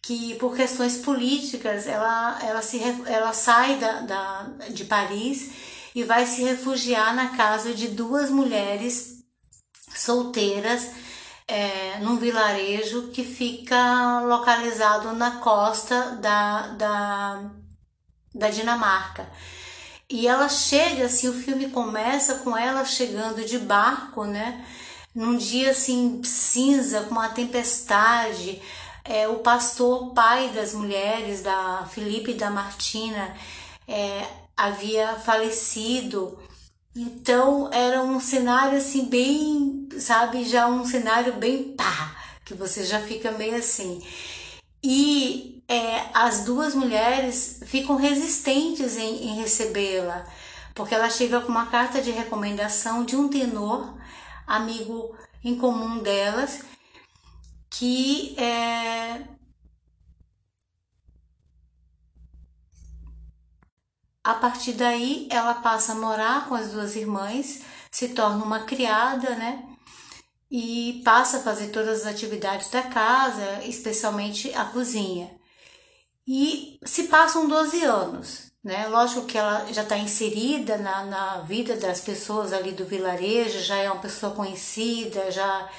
que 0.07 0.35
por 0.35 0.55
questões 0.55 0.99
políticas 0.99 1.85
ela, 1.85 2.39
ela, 2.41 2.61
se, 2.61 2.81
ela 3.05 3.33
sai 3.33 3.75
da, 3.75 3.99
da, 3.99 4.43
de 4.69 4.85
Paris 4.85 5.51
e 5.93 6.01
vai 6.01 6.25
se 6.25 6.43
refugiar 6.43 7.13
na 7.13 7.35
casa 7.35 7.73
de 7.73 7.89
duas 7.89 8.29
mulheres 8.29 9.21
solteiras 9.93 10.91
é, 11.45 11.99
num 11.99 12.15
vilarejo 12.15 13.09
que 13.09 13.21
fica 13.21 14.21
localizado 14.21 15.11
na 15.11 15.39
costa 15.39 16.11
da, 16.21 16.67
da, 16.67 17.51
da 18.33 18.49
Dinamarca. 18.49 19.29
E 20.09 20.25
ela 20.25 20.47
chega, 20.47 21.07
assim, 21.07 21.27
o 21.27 21.33
filme 21.33 21.69
começa 21.69 22.35
com 22.35 22.55
ela 22.55 22.85
chegando 22.85 23.43
de 23.43 23.59
barco, 23.59 24.23
né? 24.23 24.65
num 25.17 25.35
dia 25.35 25.71
assim 25.71 26.21
cinza, 26.23 27.01
com 27.01 27.15
uma 27.15 27.29
tempestade, 27.29 28.61
é, 29.07 29.27
o 29.27 29.37
pastor, 29.37 30.13
pai 30.13 30.49
das 30.49 30.73
mulheres, 30.73 31.41
da 31.41 31.87
Felipe 31.89 32.31
e 32.31 32.35
da 32.35 32.49
Martina, 32.49 33.35
é, 33.87 34.25
havia 34.55 35.15
falecido. 35.15 36.37
Então 36.95 37.71
era 37.71 38.01
um 38.01 38.19
cenário 38.19 38.77
assim 38.77 39.05
bem, 39.05 39.87
sabe, 39.99 40.43
já 40.43 40.67
um 40.67 40.85
cenário 40.85 41.33
bem 41.33 41.75
pá, 41.75 42.15
que 42.43 42.53
você 42.53 42.83
já 42.83 42.99
fica 42.99 43.31
meio 43.31 43.55
assim. 43.55 44.03
E 44.83 45.63
é, 45.67 46.05
as 46.13 46.43
duas 46.43 46.73
mulheres 46.75 47.61
ficam 47.65 47.95
resistentes 47.95 48.97
em, 48.97 49.27
em 49.27 49.35
recebê-la, 49.35 50.25
porque 50.73 50.95
ela 50.95 51.09
chega 51.09 51.41
com 51.41 51.49
uma 51.49 51.67
carta 51.67 52.01
de 52.01 52.11
recomendação 52.11 53.05
de 53.05 53.15
um 53.15 53.27
tenor, 53.27 53.95
amigo 54.45 55.15
em 55.43 55.55
comum 55.55 55.99
delas, 55.99 56.61
que 57.77 58.35
é, 58.39 59.23
a 64.23 64.33
partir 64.33 64.73
daí 64.73 65.27
ela 65.29 65.53
passa 65.53 65.91
a 65.91 65.95
morar 65.95 66.49
com 66.49 66.55
as 66.55 66.71
duas 66.71 66.95
irmãs, 66.95 67.61
se 67.91 68.09
torna 68.09 68.43
uma 68.43 68.61
criada, 68.61 69.35
né? 69.35 69.63
E 70.49 71.01
passa 71.05 71.37
a 71.37 71.41
fazer 71.41 71.67
todas 71.67 72.01
as 72.01 72.07
atividades 72.07 72.69
da 72.71 72.81
casa, 72.81 73.63
especialmente 73.63 74.51
a 74.55 74.65
cozinha. 74.65 75.29
E 76.25 76.79
se 76.83 77.03
passam 77.03 77.47
12 77.47 77.83
anos, 77.83 78.51
né? 78.63 78.87
Lógico 78.87 79.27
que 79.27 79.37
ela 79.37 79.71
já 79.71 79.83
está 79.83 79.97
inserida 79.97 80.77
na, 80.77 81.05
na 81.05 81.41
vida 81.41 81.77
das 81.77 82.01
pessoas 82.01 82.53
ali 82.53 82.71
do 82.71 82.85
vilarejo, 82.85 83.59
já 83.59 83.75
é 83.75 83.91
uma 83.91 84.01
pessoa 84.01 84.33
conhecida, 84.33 85.29
já 85.29 85.69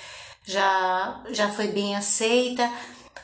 já, 0.49 1.21
já 1.29 1.51
foi 1.51 1.69
bem 1.69 1.95
aceita, 1.95 2.73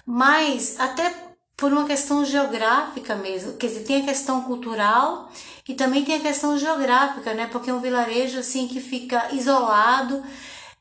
mas 0.05 0.79
até 0.79 1.11
por 1.57 1.73
uma 1.73 1.87
questão 1.87 2.23
geográfica 2.23 3.15
mesmo, 3.15 3.55
quer 3.55 3.69
dizer, 3.69 3.85
tem 3.85 4.03
a 4.03 4.05
questão 4.05 4.43
cultural 4.43 5.31
e 5.67 5.73
também 5.73 6.05
tem 6.05 6.17
a 6.17 6.21
questão 6.21 6.59
geográfica, 6.59 7.33
né? 7.33 7.47
Porque 7.47 7.71
é 7.71 7.75
um 7.75 7.81
vilarejo 7.81 8.39
assim 8.39 8.69
que 8.69 8.79
fica 8.79 9.35
isolado, 9.35 10.23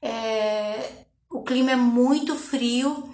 é, 0.02 1.06
o 1.30 1.44
clima 1.44 1.72
é 1.72 1.76
muito 1.78 2.36
frio, 2.36 3.10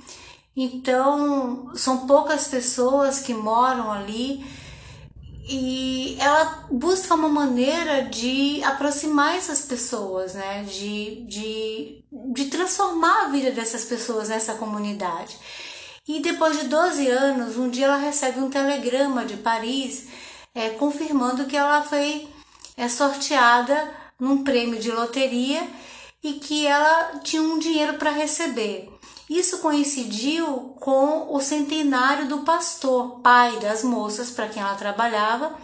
então 0.56 1.72
são 1.76 2.08
poucas 2.08 2.48
pessoas 2.48 3.20
que 3.20 3.36
moram 3.36 3.92
ali 3.92 4.44
e 5.50 6.16
ela 6.20 6.68
busca 6.70 7.16
uma 7.16 7.28
maneira 7.28 8.04
de 8.04 8.64
aproximar 8.64 9.36
essas 9.36 9.62
pessoas, 9.62 10.36
né? 10.36 10.64
De, 10.64 11.26
de, 11.26 12.04
de 12.34 12.46
transformar 12.46 13.26
a 13.26 13.30
vida 13.30 13.50
dessas 13.50 13.84
pessoas 13.86 14.30
nessa 14.30 14.54
comunidade. 14.54 15.36
E 16.08 16.20
depois 16.22 16.60
de 16.60 16.68
12 16.68 17.08
anos, 17.08 17.58
um 17.58 17.68
dia 17.68 17.86
ela 17.86 17.98
recebe 17.98 18.40
um 18.40 18.50
telegrama 18.50 19.26
de 19.26 19.38
Paris 19.38 20.08
é, 20.54 20.70
confirmando 20.70 21.46
que 21.46 21.58
ela 21.58 21.82
foi 21.82 22.28
é, 22.78 22.88
sorteada 22.88 23.92
num 24.20 24.44
prêmio 24.44 24.80
de 24.80 24.92
loteria 24.92 25.68
e 26.24 26.34
que 26.34 26.68
ela 26.68 27.20
tinha 27.24 27.42
um 27.42 27.58
dinheiro 27.58 27.94
para 27.96 28.12
receber. 28.12 28.99
Isso 29.30 29.60
coincidiu 29.60 30.76
com 30.80 31.34
o 31.34 31.40
centenário 31.40 32.28
do 32.28 32.40
pastor, 32.40 33.20
pai 33.20 33.60
das 33.60 33.84
moças 33.84 34.32
para 34.32 34.50
quem 34.50 34.62
ela 34.62 34.74
trabalhava, 34.74 35.56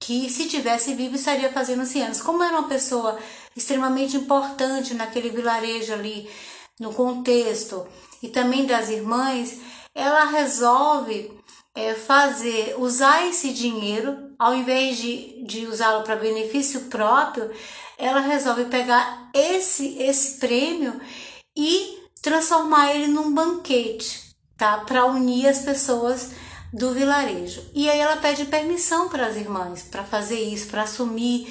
que 0.00 0.28
se 0.28 0.48
tivesse 0.48 0.94
vivo 0.94 1.14
estaria 1.14 1.52
fazendo 1.52 1.86
100 1.86 2.02
anos. 2.02 2.20
Como 2.20 2.42
era 2.42 2.58
uma 2.58 2.68
pessoa 2.68 3.16
extremamente 3.54 4.16
importante 4.16 4.92
naquele 4.92 5.30
vilarejo 5.30 5.92
ali, 5.92 6.28
no 6.80 6.92
contexto, 6.92 7.86
e 8.22 8.28
também 8.28 8.66
das 8.66 8.90
irmãs, 8.90 9.60
ela 9.94 10.24
resolve 10.24 11.30
é, 11.76 11.94
fazer, 11.94 12.74
usar 12.78 13.26
esse 13.26 13.52
dinheiro, 13.52 14.34
ao 14.38 14.54
invés 14.54 14.98
de, 14.98 15.44
de 15.44 15.66
usá-lo 15.66 16.02
para 16.02 16.16
benefício 16.16 16.82
próprio, 16.82 17.50
ela 17.96 18.20
resolve 18.20 18.64
pegar 18.66 19.30
esse, 19.32 19.96
esse 19.98 20.38
prêmio 20.38 21.00
e 21.56 22.05
transformar 22.26 22.92
ele 22.92 23.06
num 23.06 23.32
banquete, 23.32 24.34
tá? 24.56 24.78
Para 24.78 25.06
unir 25.06 25.46
as 25.46 25.60
pessoas 25.60 26.32
do 26.72 26.92
vilarejo. 26.92 27.62
E 27.72 27.88
aí 27.88 28.00
ela 28.00 28.16
pede 28.16 28.46
permissão 28.46 29.08
para 29.08 29.28
as 29.28 29.36
irmãs 29.36 29.84
para 29.84 30.02
fazer 30.02 30.40
isso, 30.40 30.66
para 30.66 30.82
assumir 30.82 31.46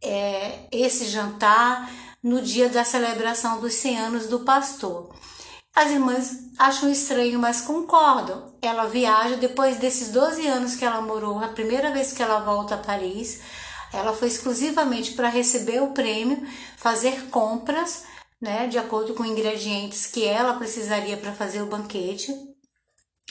é, 0.00 0.60
esse 0.70 1.06
jantar 1.06 1.90
no 2.22 2.40
dia 2.40 2.68
da 2.68 2.84
celebração 2.84 3.60
dos 3.60 3.74
100 3.74 3.98
anos 3.98 4.26
do 4.28 4.40
pastor. 4.40 5.12
As 5.74 5.90
irmãs 5.90 6.30
acham 6.56 6.88
estranho, 6.88 7.40
mas 7.40 7.62
concordam. 7.62 8.54
Ela 8.62 8.86
viaja 8.86 9.34
depois 9.34 9.78
desses 9.78 10.10
12 10.10 10.46
anos 10.46 10.76
que 10.76 10.84
ela 10.84 11.00
morou, 11.00 11.42
a 11.42 11.48
primeira 11.48 11.90
vez 11.90 12.12
que 12.12 12.22
ela 12.22 12.38
volta 12.38 12.76
a 12.76 12.78
Paris, 12.78 13.40
ela 13.92 14.12
foi 14.12 14.28
exclusivamente 14.28 15.12
para 15.12 15.28
receber 15.28 15.82
o 15.82 15.88
prêmio, 15.88 16.46
fazer 16.76 17.28
compras 17.30 18.04
né, 18.40 18.66
de 18.66 18.78
acordo 18.78 19.14
com 19.14 19.24
ingredientes 19.24 20.06
que 20.06 20.24
ela 20.24 20.54
precisaria 20.54 21.16
para 21.16 21.32
fazer 21.32 21.62
o 21.62 21.66
banquete. 21.66 22.32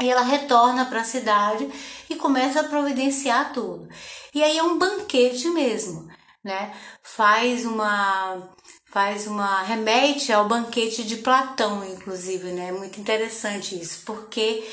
E 0.01 0.09
ela 0.09 0.21
retorna 0.21 0.85
para 0.85 1.01
a 1.01 1.03
cidade 1.03 1.69
e 2.09 2.15
começa 2.15 2.61
a 2.61 2.69
providenciar 2.69 3.51
tudo. 3.51 3.89
E 4.33 4.41
aí 4.41 4.57
é 4.57 4.63
um 4.63 4.77
banquete 4.77 5.49
mesmo, 5.49 6.07
né? 6.43 6.73
Faz 7.03 7.65
uma 7.65 8.55
faz 8.91 9.27
uma 9.27 9.61
remete 9.63 10.31
ao 10.33 10.47
banquete 10.47 11.03
de 11.03 11.17
Platão, 11.17 11.85
inclusive, 11.85 12.51
né? 12.53 12.71
Muito 12.71 12.99
interessante 12.99 13.79
isso, 13.79 14.03
porque 14.05 14.63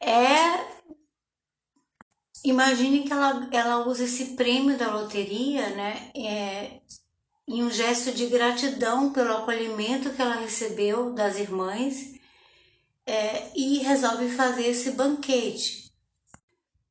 é 0.00 0.80
imagine 2.44 3.04
que 3.04 3.12
ela, 3.12 3.48
ela 3.52 3.86
usa 3.86 4.04
esse 4.04 4.36
prêmio 4.36 4.78
da 4.78 4.94
loteria, 4.94 5.68
né? 5.70 6.10
É, 6.16 6.80
em 7.50 7.64
um 7.64 7.70
gesto 7.70 8.12
de 8.12 8.26
gratidão 8.26 9.12
pelo 9.12 9.38
acolhimento 9.38 10.10
que 10.10 10.22
ela 10.22 10.36
recebeu 10.36 11.12
das 11.12 11.36
irmãs 11.36 12.14
é, 13.04 13.50
e 13.56 13.78
resolve 13.78 14.28
fazer 14.28 14.68
esse 14.68 14.92
banquete. 14.92 15.90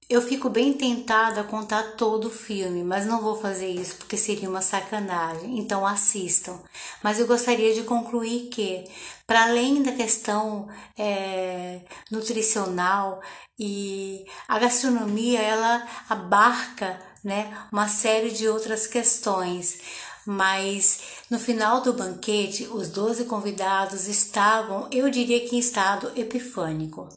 Eu 0.09 0.21
fico 0.21 0.49
bem 0.49 0.73
tentada 0.73 1.39
a 1.39 1.45
contar 1.45 1.95
todo 1.95 2.25
o 2.25 2.31
filme, 2.31 2.83
mas 2.83 3.05
não 3.05 3.21
vou 3.21 3.39
fazer 3.39 3.69
isso 3.69 3.95
porque 3.95 4.17
seria 4.17 4.49
uma 4.49 4.59
sacanagem, 4.61 5.57
então 5.57 5.87
assistam. 5.87 6.59
Mas 7.01 7.19
eu 7.19 7.27
gostaria 7.27 7.73
de 7.73 7.83
concluir 7.83 8.49
que, 8.49 8.83
para 9.25 9.43
além 9.43 9.81
da 9.81 9.93
questão 9.93 10.67
é, 10.97 11.83
nutricional 12.11 13.21
e 13.57 14.25
a 14.45 14.59
gastronomia, 14.59 15.39
ela 15.39 15.87
abarca 16.09 16.99
né, 17.23 17.55
uma 17.71 17.87
série 17.87 18.31
de 18.31 18.47
outras 18.47 18.87
questões 18.87 20.08
mas 20.29 21.01
no 21.27 21.39
final 21.39 21.81
do 21.81 21.91
banquete, 21.91 22.67
os 22.67 22.87
doze 22.89 23.25
convidados 23.25 24.07
estavam, 24.07 24.87
eu 24.91 25.09
diria 25.09 25.39
que 25.47 25.55
em 25.55 25.59
estado 25.59 26.11
epifânico. 26.15 27.09